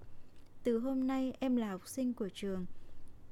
Từ 0.62 0.78
hôm 0.78 1.06
nay 1.06 1.32
em 1.40 1.56
là 1.56 1.70
học 1.70 1.88
sinh 1.88 2.14
của 2.14 2.28
trường 2.28 2.66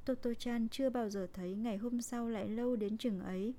Toto-chan 0.06 0.68
chưa 0.68 0.90
bao 0.90 1.10
giờ 1.10 1.26
thấy 1.32 1.54
ngày 1.54 1.76
hôm 1.76 2.02
sau 2.02 2.28
lại 2.28 2.48
lâu 2.48 2.76
đến 2.76 2.98
chừng 2.98 3.20
ấy. 3.20 3.54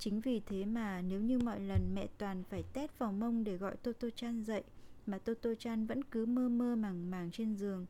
Chính 0.00 0.20
vì 0.20 0.40
thế 0.46 0.64
mà 0.64 1.02
nếu 1.02 1.20
như 1.20 1.38
mọi 1.38 1.60
lần 1.60 1.94
mẹ 1.94 2.06
Toàn 2.18 2.42
phải 2.50 2.62
tét 2.72 2.98
vào 2.98 3.12
mông 3.12 3.44
để 3.44 3.56
gọi 3.56 3.76
Toto-chan 3.82 4.42
dậy 4.42 4.62
Mà 5.06 5.18
Toto-chan 5.24 5.86
vẫn 5.86 6.04
cứ 6.04 6.26
mơ 6.26 6.48
mơ 6.48 6.76
màng 6.76 7.10
màng 7.10 7.30
trên 7.30 7.54
giường 7.54 7.86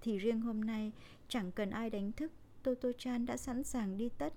Thì 0.00 0.18
riêng 0.18 0.40
hôm 0.40 0.60
nay 0.60 0.92
chẳng 1.28 1.52
cần 1.52 1.70
ai 1.70 1.90
đánh 1.90 2.12
thức 2.12 2.32
Toto-chan 2.64 3.26
đã 3.26 3.36
sẵn 3.36 3.64
sàng 3.64 3.96
đi 3.96 4.08
tất 4.18 4.32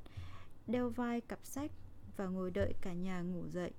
Đeo 0.67 0.89
vai 0.89 1.21
cặp 1.21 1.39
sách 1.43 1.71
và 2.17 2.27
ngồi 2.27 2.51
đợi 2.51 2.73
cả 2.81 2.93
nhà 2.93 3.21
ngủ 3.21 3.47
dậy. 3.47 3.71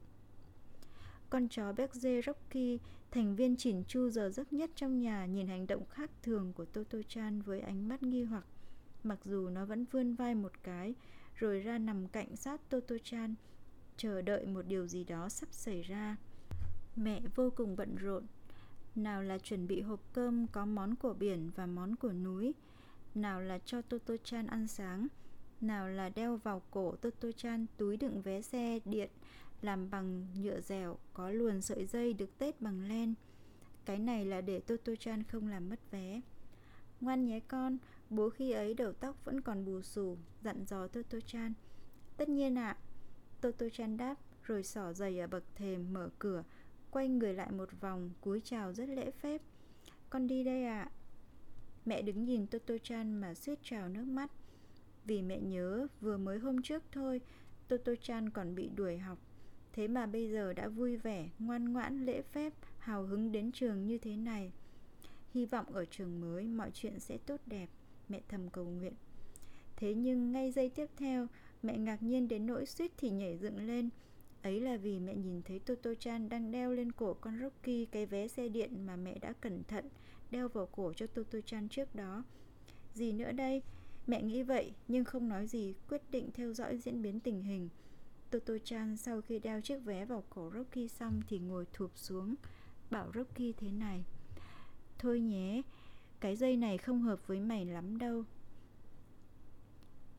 Con 1.31 1.49
chó 1.49 1.73
Berger 1.73 2.25
Rocky, 2.27 2.79
thành 3.11 3.37
viên 3.37 3.57
chỉn 3.57 3.85
chu 3.85 4.11
giờ 4.11 4.31
giấc 4.31 4.53
nhất 4.53 4.71
trong 4.75 5.01
nhà 5.01 5.27
nhìn 5.27 5.49
hành 5.49 5.67
động 5.67 5.85
khác 5.91 6.11
thường 6.23 6.53
của 6.53 6.65
Toto-chan 6.73 7.43
với 7.43 7.61
ánh 7.61 7.89
mắt 7.89 8.03
nghi 8.03 8.23
hoặc. 8.23 8.45
Mặc 9.05 9.19
dù 9.25 9.49
nó 9.49 9.65
vẫn 9.65 9.85
vươn 9.85 10.15
vai 10.15 10.35
một 10.35 10.53
cái, 10.63 10.95
Rồi 11.35 11.61
ra 11.61 11.79
nằm 11.79 12.09
cạnh 12.09 12.37
sát 12.37 12.61
Toto-chan, 12.71 13.35
Chờ 13.97 14.23
đợi 14.23 14.47
một 14.47 14.63
điều 14.63 14.87
gì 14.87 15.05
đó 15.05 15.29
sắp 15.29 15.49
xảy 15.53 15.83
ra. 15.83 16.17
Mẹ 16.97 17.23
vô 17.35 17.51
cùng 17.57 17.77
bận 17.77 17.97
rộn. 17.97 18.25
Nào 18.95 19.23
là 19.23 19.39
chuẩn 19.39 19.67
bị 19.67 19.81
hộp 19.81 20.01
cơm 20.13 20.47
có 20.47 20.67
món 20.67 20.97
của 20.97 21.13
biển 21.13 21.51
và 21.57 21.67
món 21.67 21.97
của 21.97 22.13
núi, 22.13 22.55
Nào 23.15 23.41
là 23.41 23.59
cho 23.59 23.83
Toto-chan 23.89 24.47
ăn 24.49 24.69
sáng, 24.69 25.07
Nào 25.61 25.89
là 25.89 26.09
đeo 26.09 26.37
vào 26.37 26.63
cổ 26.71 26.95
Toto-chan 27.03 27.67
túi 27.77 27.97
đựng 27.97 28.23
vé 28.23 28.43
xe, 28.43 28.81
điện, 28.85 29.11
Làm 29.63 29.91
bằng 29.91 30.27
nhựa 30.35 30.61
dẻo, 30.61 30.99
Có 31.15 31.31
luồn 31.31 31.63
sợi 31.63 31.87
dây 31.87 32.13
được 32.13 32.39
tết 32.39 32.61
bằng 32.61 32.89
len. 32.89 33.15
Cái 33.85 33.99
này 33.99 34.25
là 34.25 34.41
để 34.41 34.61
Toto-chan 34.67 35.23
không 35.29 35.49
làm 35.49 35.69
mất 35.69 35.91
vé. 35.91 36.21
Ngoan 37.01 37.27
nhé 37.27 37.41
con 37.41 37.79
Bố 38.11 38.31
khi 38.31 38.51
ấy 38.51 38.75
đầu 38.75 38.93
tóc 38.93 39.25
vẫn 39.25 39.41
còn 39.41 39.65
bù 39.65 39.83
xù 39.83 40.17
Dặn 40.43 40.65
dò 40.65 40.87
Toto-chan. 40.87 41.53
Tất 42.17 42.29
nhiên 42.29 42.59
ạ. 42.59 42.69
À. 42.69 42.79
Toto-chan 43.41 43.97
đáp 43.97 44.15
Rồi 44.43 44.63
xỏ 44.63 44.93
giày 44.93 45.19
ở 45.19 45.27
bậc 45.27 45.45
thềm 45.55 45.93
mở 45.93 46.11
cửa 46.19 46.45
Quay 46.91 47.09
người 47.09 47.35
lại 47.35 47.51
một 47.51 47.69
vòng 47.81 48.11
cúi 48.21 48.41
chào 48.45 48.73
rất 48.73 48.89
lễ 48.89 49.11
phép. 49.11 49.43
Con 50.11 50.27
đi 50.27 50.45
đây 50.45 50.65
ạ. 50.65 50.83
À. 50.83 50.93
Mẹ 51.85 52.03
đứng 52.03 52.25
nhìn 52.25 52.47
Toto-chan 52.47 53.21
mà 53.21 53.35
suýt 53.35 53.59
trào 53.63 53.89
nước 53.89 54.05
mắt. 54.05 54.31
Vì 55.05 55.23
mẹ 55.23 55.41
nhớ 55.41 55.87
vừa 56.01 56.17
mới 56.17 56.39
hôm 56.39 56.63
trước 56.63 56.83
thôi 56.93 57.21
Toto-chan 57.69 58.31
còn 58.31 58.55
bị 58.55 58.69
đuổi 58.69 58.99
học. 58.99 59.19
Thế 59.73 59.89
mà 59.89 60.07
bây 60.07 60.31
giờ 60.31 60.53
đã 60.53 60.69
vui 60.69 60.97
vẻ, 60.97 61.29
ngoan 61.39 61.73
ngoãn, 61.73 62.07
lễ 62.07 62.23
phép, 62.23 62.53
hào 62.79 63.03
hứng 63.03 63.33
đến 63.33 63.53
trường 63.53 63.87
như 63.87 63.99
thế 63.99 64.17
này. 64.17 64.53
Hy 65.31 65.47
vọng 65.47 65.67
ở 65.73 65.85
trường 65.85 66.21
mới 66.21 66.47
mọi 66.47 66.71
chuyện 66.75 67.01
sẽ 67.01 67.19
tốt 67.19 67.41
đẹp. 67.47 67.69
Mẹ 68.11 68.21
thầm 68.29 68.49
cầu 68.49 68.65
nguyện 68.65 68.93
Thế 69.77 69.95
nhưng 69.95 70.33
ngay 70.33 70.53
giây 70.53 70.69
tiếp 70.69 70.87
theo 70.97 71.27
Mẹ 71.63 71.79
ngạc 71.79 72.03
nhiên 72.03 72.29
đến 72.29 72.47
nỗi 72.47 72.67
suýt 72.67 72.93
thì 72.97 73.11
nhảy 73.11 73.39
dựng 73.39 73.67
lên 73.67 73.91
Ấy 74.43 74.61
là 74.61 74.77
vì 74.77 74.99
mẹ 74.99 75.15
nhìn 75.15 75.43
thấy 75.43 75.59
Toto 75.59 75.95
Chan 75.95 76.29
đang 76.29 76.51
đeo 76.51 76.73
lên 76.73 76.93
cổ 76.93 77.15
con 77.15 77.41
Rocky 77.41 77.87
cái 77.87 78.07
vé 78.07 78.29
xe 78.29 78.49
điện 78.49 78.87
mà 78.87 78.97
mẹ 78.97 79.19
đã 79.19 79.33
cẩn 79.33 79.65
thận 79.65 79.89
đeo 80.31 80.49
vào 80.49 80.67
cổ 80.67 80.93
cho 80.93 81.07
Toto 81.07 81.41
Chan 81.41 81.69
trước 81.69 81.95
đó. 81.95 82.25
Gì 82.95 83.13
nữa 83.13 83.33
đây? 83.33 83.63
Mẹ 84.07 84.23
nghĩ 84.23 84.43
vậy 84.43 84.73
nhưng 84.89 85.05
không 85.05 85.29
nói 85.29 85.47
gì, 85.47 85.75
quyết 85.89 86.03
định 86.11 86.31
theo 86.35 86.53
dõi 86.53 86.79
diễn 86.79 87.03
biến 87.03 87.21
tình 87.21 87.43
hình. 87.43 87.69
Toto 88.31 88.55
Chan 88.65 88.97
sau 88.97 89.21
khi 89.21 89.39
đeo 89.39 89.61
chiếc 89.61 89.79
vé 89.85 90.05
vào 90.05 90.25
cổ 90.31 90.51
Rocky 90.55 90.89
xong 90.89 91.21
thì 91.29 91.39
ngồi 91.39 91.67
thụp 91.73 91.91
xuống, 91.95 92.35
bảo 92.91 93.11
Rocky 93.15 93.53
thế 93.53 93.71
này. 93.71 94.05
Thôi 94.99 95.21
nhé, 95.21 95.63
cái 96.21 96.37
dây 96.37 96.57
này 96.57 96.79
không 96.79 97.03
hợp 97.03 97.27
với 97.27 97.41
mày 97.41 97.65
lắm 97.65 97.99
đâu. 97.99 98.25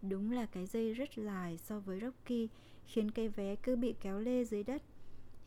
Đúng 0.01 0.31
là 0.31 0.45
cái 0.45 0.65
dây 0.65 0.93
rất 0.93 1.09
dài 1.15 1.57
so 1.57 1.79
với 1.79 1.99
Rocky 1.99 2.49
Khiến 2.85 3.11
cái 3.11 3.29
vé 3.29 3.55
cứ 3.55 3.75
bị 3.75 3.95
kéo 4.01 4.19
lê 4.19 4.43
dưới 4.43 4.63
đất. 4.63 4.81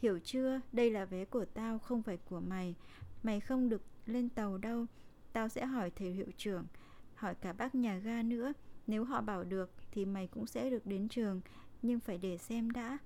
Hiểu 0.03 0.19
chưa, 0.25 0.61
đây 0.73 0.90
là 0.90 1.05
vé 1.05 1.25
của 1.25 1.45
tao 1.45 1.79
không 1.79 2.03
phải 2.03 2.17
của 2.17 2.40
mày. 2.40 2.75
Mày 3.23 3.40
không 3.40 3.69
được 3.69 3.83
lên 4.07 4.29
tàu 4.29 4.59
đâu. 4.59 4.87
Tao 5.33 5.49
sẽ 5.49 5.67
hỏi 5.67 5.90
thầy 5.90 6.11
hiệu 6.11 6.31
trưởng 6.37 6.67
Hỏi 7.14 7.35
cả 7.35 7.53
bác 7.53 7.75
nhà 7.75 7.99
ga 7.99 8.23
nữa. 8.23 8.53
Nếu 8.87 9.05
họ 9.05 9.21
bảo 9.21 9.45
được 9.45 9.71
thì 9.90 10.05
mày 10.05 10.27
cũng 10.27 10.47
sẽ 10.47 10.71
được 10.71 10.87
đến 10.87 11.09
trường 11.09 11.40
Nhưng 11.83 12.01
phải 12.01 12.19
để 12.19 12.38
xem 12.38 12.71
đã. 12.71 12.99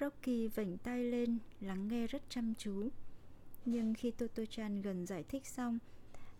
Rocky 0.00 0.48
vảnh 0.48 0.78
tay 0.78 1.04
lên 1.04 1.38
Lắng 1.60 1.88
nghe 1.88 2.06
rất 2.06 2.22
chăm 2.28 2.54
chú. 2.54 2.88
Nhưng 3.64 3.94
khi 3.94 4.10
Toto 4.10 4.44
Chan 4.50 4.82
gần 4.82 5.06
giải 5.06 5.22
thích 5.22 5.46
xong 5.46 5.78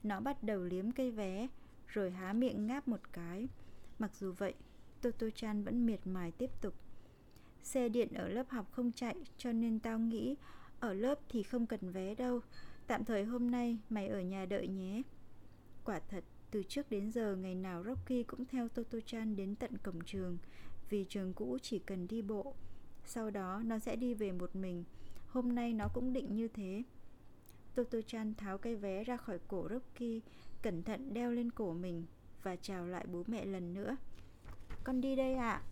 nó 0.03 0.21
bắt 0.21 0.43
đầu 0.43 0.62
liếm 0.62 0.93
cây 0.93 1.11
vé 1.11 1.49
Rồi 1.87 2.11
há 2.11 2.33
miệng 2.33 2.67
ngáp 2.67 2.88
một 2.88 3.01
cái. 3.12 3.49
Mặc 3.99 4.15
dù 4.15 4.33
vậy 4.33 4.55
Toto 5.01 5.27
Chan 5.35 5.65
vẫn 5.65 5.87
miệt 5.87 6.01
mài 6.05 6.33
tiếp 6.33 6.51
tục. 6.61 6.75
Xe 7.62 7.88
điện 7.88 8.15
ở 8.15 8.29
lớp 8.29 8.51
học 8.51 8.73
không 8.73 8.93
chạy 8.93 9.17
Cho 9.37 9.53
nên 9.53 9.79
tao 9.79 9.99
nghĩ 9.99 10.37
Ở 10.81 10.95
lớp 10.95 11.19
thì 11.29 11.43
không 11.43 11.67
cần 11.67 11.91
vé 11.91 12.15
đâu. 12.15 12.41
Tạm 12.87 13.05
thời 13.05 13.25
hôm 13.25 13.51
nay 13.51 13.79
mày 13.91 14.09
ở 14.09 14.21
nhà 14.21 14.47
đợi 14.47 14.69
nhé. 14.69 15.03
Quả 15.85 16.01
thật, 16.09 16.25
từ 16.51 16.62
trước 16.62 16.91
đến 16.91 17.11
giờ 17.11 17.37
ngày 17.37 17.55
nào 17.55 17.85
Rocky 17.85 18.23
cũng 18.23 18.45
theo 18.45 18.69
Toto-chan 18.69 19.37
đến 19.37 19.55
tận 19.55 19.79
cổng 19.79 20.01
trường 20.01 20.38
Vì 20.91 21.05
trường 21.05 21.33
cũ 21.35 21.59
chỉ 21.62 21.79
cần 21.79 22.07
đi 22.07 22.23
bộ. 22.23 22.55
Sau 23.05 23.31
đó 23.31 23.62
nó 23.65 23.79
sẽ 23.79 23.97
đi 23.97 24.15
về 24.15 24.33
một 24.33 24.57
mình. 24.57 24.85
Hôm 25.29 25.55
nay 25.55 25.73
nó 25.73 25.88
cũng 25.95 26.12
định 26.12 26.35
như 26.35 26.49
thế. 26.49 26.83
Toto-chan 27.75 28.35
tháo 28.35 28.59
cây 28.59 28.77
vé 28.77 29.05
ra 29.05 29.17
khỏi 29.17 29.39
cổ 29.49 29.69
Rocky 29.71 30.21
Cẩn 30.63 30.83
thận 30.83 31.15
đeo 31.15 31.33
lên 31.33 31.51
cổ 31.51 31.73
mình 31.73 32.05
Và 32.43 32.57
chào 32.57 32.87
lại 32.87 33.07
bố 33.13 33.25
mẹ 33.27 33.45
lần 33.45 33.75
nữa 33.75 33.97
Con 34.85 35.01
đi 35.01 35.17
đây 35.17 35.35
ạ 35.35 35.51
à. 35.51 35.63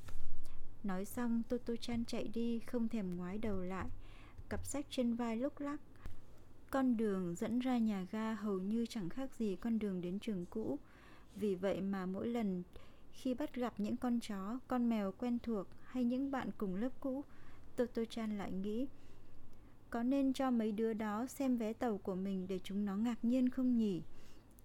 Nói 0.83 1.05
xong 1.05 1.43
Toto-chan 1.49 2.05
chạy 2.05 2.29
đi 2.35 2.61
Không 2.67 2.89
thèm 2.89 3.17
ngoái 3.17 3.39
đầu 3.39 3.63
lại 3.63 3.89
Cặp 4.49 4.65
sách 4.65 4.87
trên 4.91 5.15
vai 5.15 5.37
lúc 5.37 5.61
lắc 5.61 5.81
con 6.71 6.97
đường 6.97 7.35
dẫn 7.35 7.59
ra 7.59 7.79
nhà 7.79 8.07
ga 8.13 8.35
hầu 8.35 8.59
như 8.59 8.87
chẳng 8.87 9.09
khác 9.09 9.31
gì 9.39 9.57
con 9.57 9.79
đường 9.79 10.01
đến 10.01 10.19
trường 10.19 10.47
cũ. 10.47 10.79
Vì 11.37 11.55
vậy 11.55 11.81
mà 11.81 12.07
mỗi 12.07 12.29
lần 12.29 12.63
khi 13.13 13.35
bắt 13.35 13.55
gặp 13.55 13.75
những 13.79 13.97
con 13.97 14.21
chó, 14.21 14.59
con 14.69 14.89
mèo 14.89 15.13
quen 15.13 15.39
thuộc 15.43 15.67
hay 15.85 16.05
những 16.05 16.31
bạn 16.31 16.51
cùng 16.59 16.75
lớp 16.77 16.89
cũ, 17.01 17.25
Toto 17.77 18.05
Chan 18.05 18.39
lại 18.39 18.53
nghĩ 18.53 18.87
có 19.91 20.03
nên 20.03 20.33
cho 20.33 20.51
mấy 20.51 20.73
đứa 20.73 20.93
đó 20.93 21.27
xem 21.27 21.57
vé 21.57 21.73
tàu 21.73 21.99
của 21.99 22.15
mình 22.15 22.47
để 22.49 22.61
chúng 22.65 22.85
nó 22.85 22.97
ngạc 22.97 23.25
nhiên 23.25 23.49
không 23.49 23.77
nhỉ? 23.77 24.03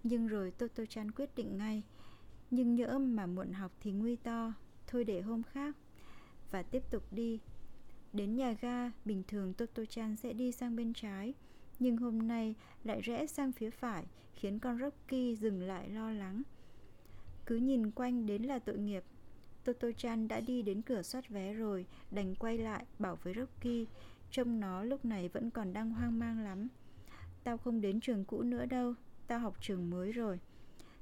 Nhưng 0.03 0.27
rồi 0.27 0.51
Toto 0.51 0.85
Chan 0.85 1.11
quyết 1.11 1.35
định 1.35 1.57
ngay 1.57 1.83
Nhưng 2.51 2.75
nhỡ 2.75 2.97
mà 2.99 3.25
muộn 3.25 3.53
học 3.53 3.71
thì 3.81 3.91
nguy 3.91 4.15
to 4.15 4.53
Thôi 4.88 5.03
để 5.03 5.21
hôm 5.21 5.43
khác 5.43 5.75
Và 6.51 6.63
tiếp 6.63 6.83
tục 6.91 7.03
đi 7.11 7.39
Đến 8.13 8.35
nhà 8.35 8.55
ga, 8.61 8.91
bình 9.05 9.23
thường 9.27 9.53
Toto 9.53 9.85
Chan 9.85 10.15
sẽ 10.15 10.33
đi 10.33 10.51
sang 10.51 10.75
bên 10.75 10.93
trái 10.93 11.33
nhưng 11.79 11.97
hôm 11.97 12.27
nay 12.27 12.55
lại 12.83 13.01
rẽ 13.01 13.27
sang 13.27 13.51
phía 13.51 13.69
phải 13.69 14.05
khiến 14.35 14.59
con 14.59 14.79
Rocky 14.79 15.35
dừng 15.35 15.61
lại 15.61 15.89
lo 15.89 16.11
lắng. 16.11 16.41
Cứ 17.45 17.55
nhìn 17.55 17.91
quanh 17.91 18.25
đến 18.25 18.43
là 18.43 18.59
tội 18.59 18.77
nghiệp. 18.77 19.03
Toto 19.63 19.88
Chan 19.97 20.27
đã 20.27 20.39
đi 20.39 20.61
đến 20.61 20.81
cửa 20.81 21.01
soát 21.01 21.29
vé 21.29 21.53
rồi, 21.53 21.85
đành 22.11 22.35
quay 22.35 22.57
lại 22.57 22.85
bảo 22.99 23.17
với 23.23 23.33
Rocky, 23.33 23.88
trông 24.36 24.60
nó 24.60 24.84
lúc 24.84 25.06
này 25.06 25.30
vẫn 25.30 25.52
còn 25.52 25.74
đang 25.74 25.91
hoang 25.91 26.19
mang 26.19 26.39
lắm. 26.39 26.67
Tao 27.43 27.58
không 27.58 27.82
đến 27.82 28.00
trường 28.00 28.26
cũ 28.26 28.41
nữa 28.41 28.65
đâu, 28.65 28.93
tao 29.28 29.39
học 29.39 29.58
trường 29.62 29.89
mới 29.89 30.12
rồi. 30.12 30.39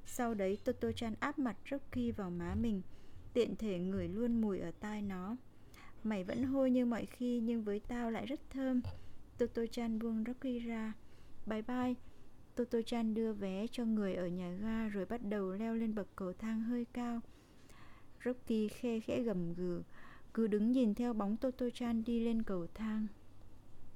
Sau 0.06 0.34
đấy 0.34 0.58
Toto 0.64 0.92
Chan 0.92 1.14
áp 1.20 1.38
mặt 1.38 1.56
Rocky 1.70 2.10
vào 2.10 2.30
má 2.30 2.54
mình, 2.54 2.82
tiện 3.32 3.56
thể 3.56 3.78
ngửi 3.78 4.08
luôn 4.08 4.40
mùi 4.40 4.60
ở 4.60 4.70
tai 4.80 5.02
nó. 5.02 5.36
Mày 6.04 6.24
vẫn 6.24 6.44
hôi 6.44 6.70
như 6.70 6.86
mọi 6.86 7.06
khi 7.06 7.40
nhưng 7.40 7.64
với 7.64 7.80
tao 7.80 8.10
lại 8.10 8.26
rất 8.26 8.40
thơm. 8.50 8.80
Toto-chan 9.38 9.98
buông 9.98 10.24
Rocky 10.26 10.58
ra. 10.58 10.92
Bye 11.46 11.62
bye. 11.62 11.94
Toto-chan 12.56 13.14
đưa 13.14 13.32
vé 13.32 13.66
cho 13.66 13.84
người 13.84 14.14
ở 14.14 14.26
nhà 14.26 14.50
ga 14.50 14.88
rồi 14.88 15.06
bắt 15.06 15.20
đầu 15.28 15.52
leo 15.52 15.74
lên 15.74 15.94
bậc 15.94 16.16
cầu 16.16 16.32
thang 16.32 16.60
hơi 16.60 16.86
cao. 16.92 17.20
Rocky 18.24 18.68
khe 18.68 19.00
khẽ 19.00 19.22
gầm 19.22 19.54
gừ, 19.54 19.82
cứ 20.34 20.46
đứng 20.46 20.72
nhìn 20.72 20.94
theo 20.94 21.12
bóng 21.12 21.36
Toto-chan 21.36 22.04
đi 22.04 22.20
lên 22.20 22.42
cầu 22.42 22.66
thang. 22.74 23.06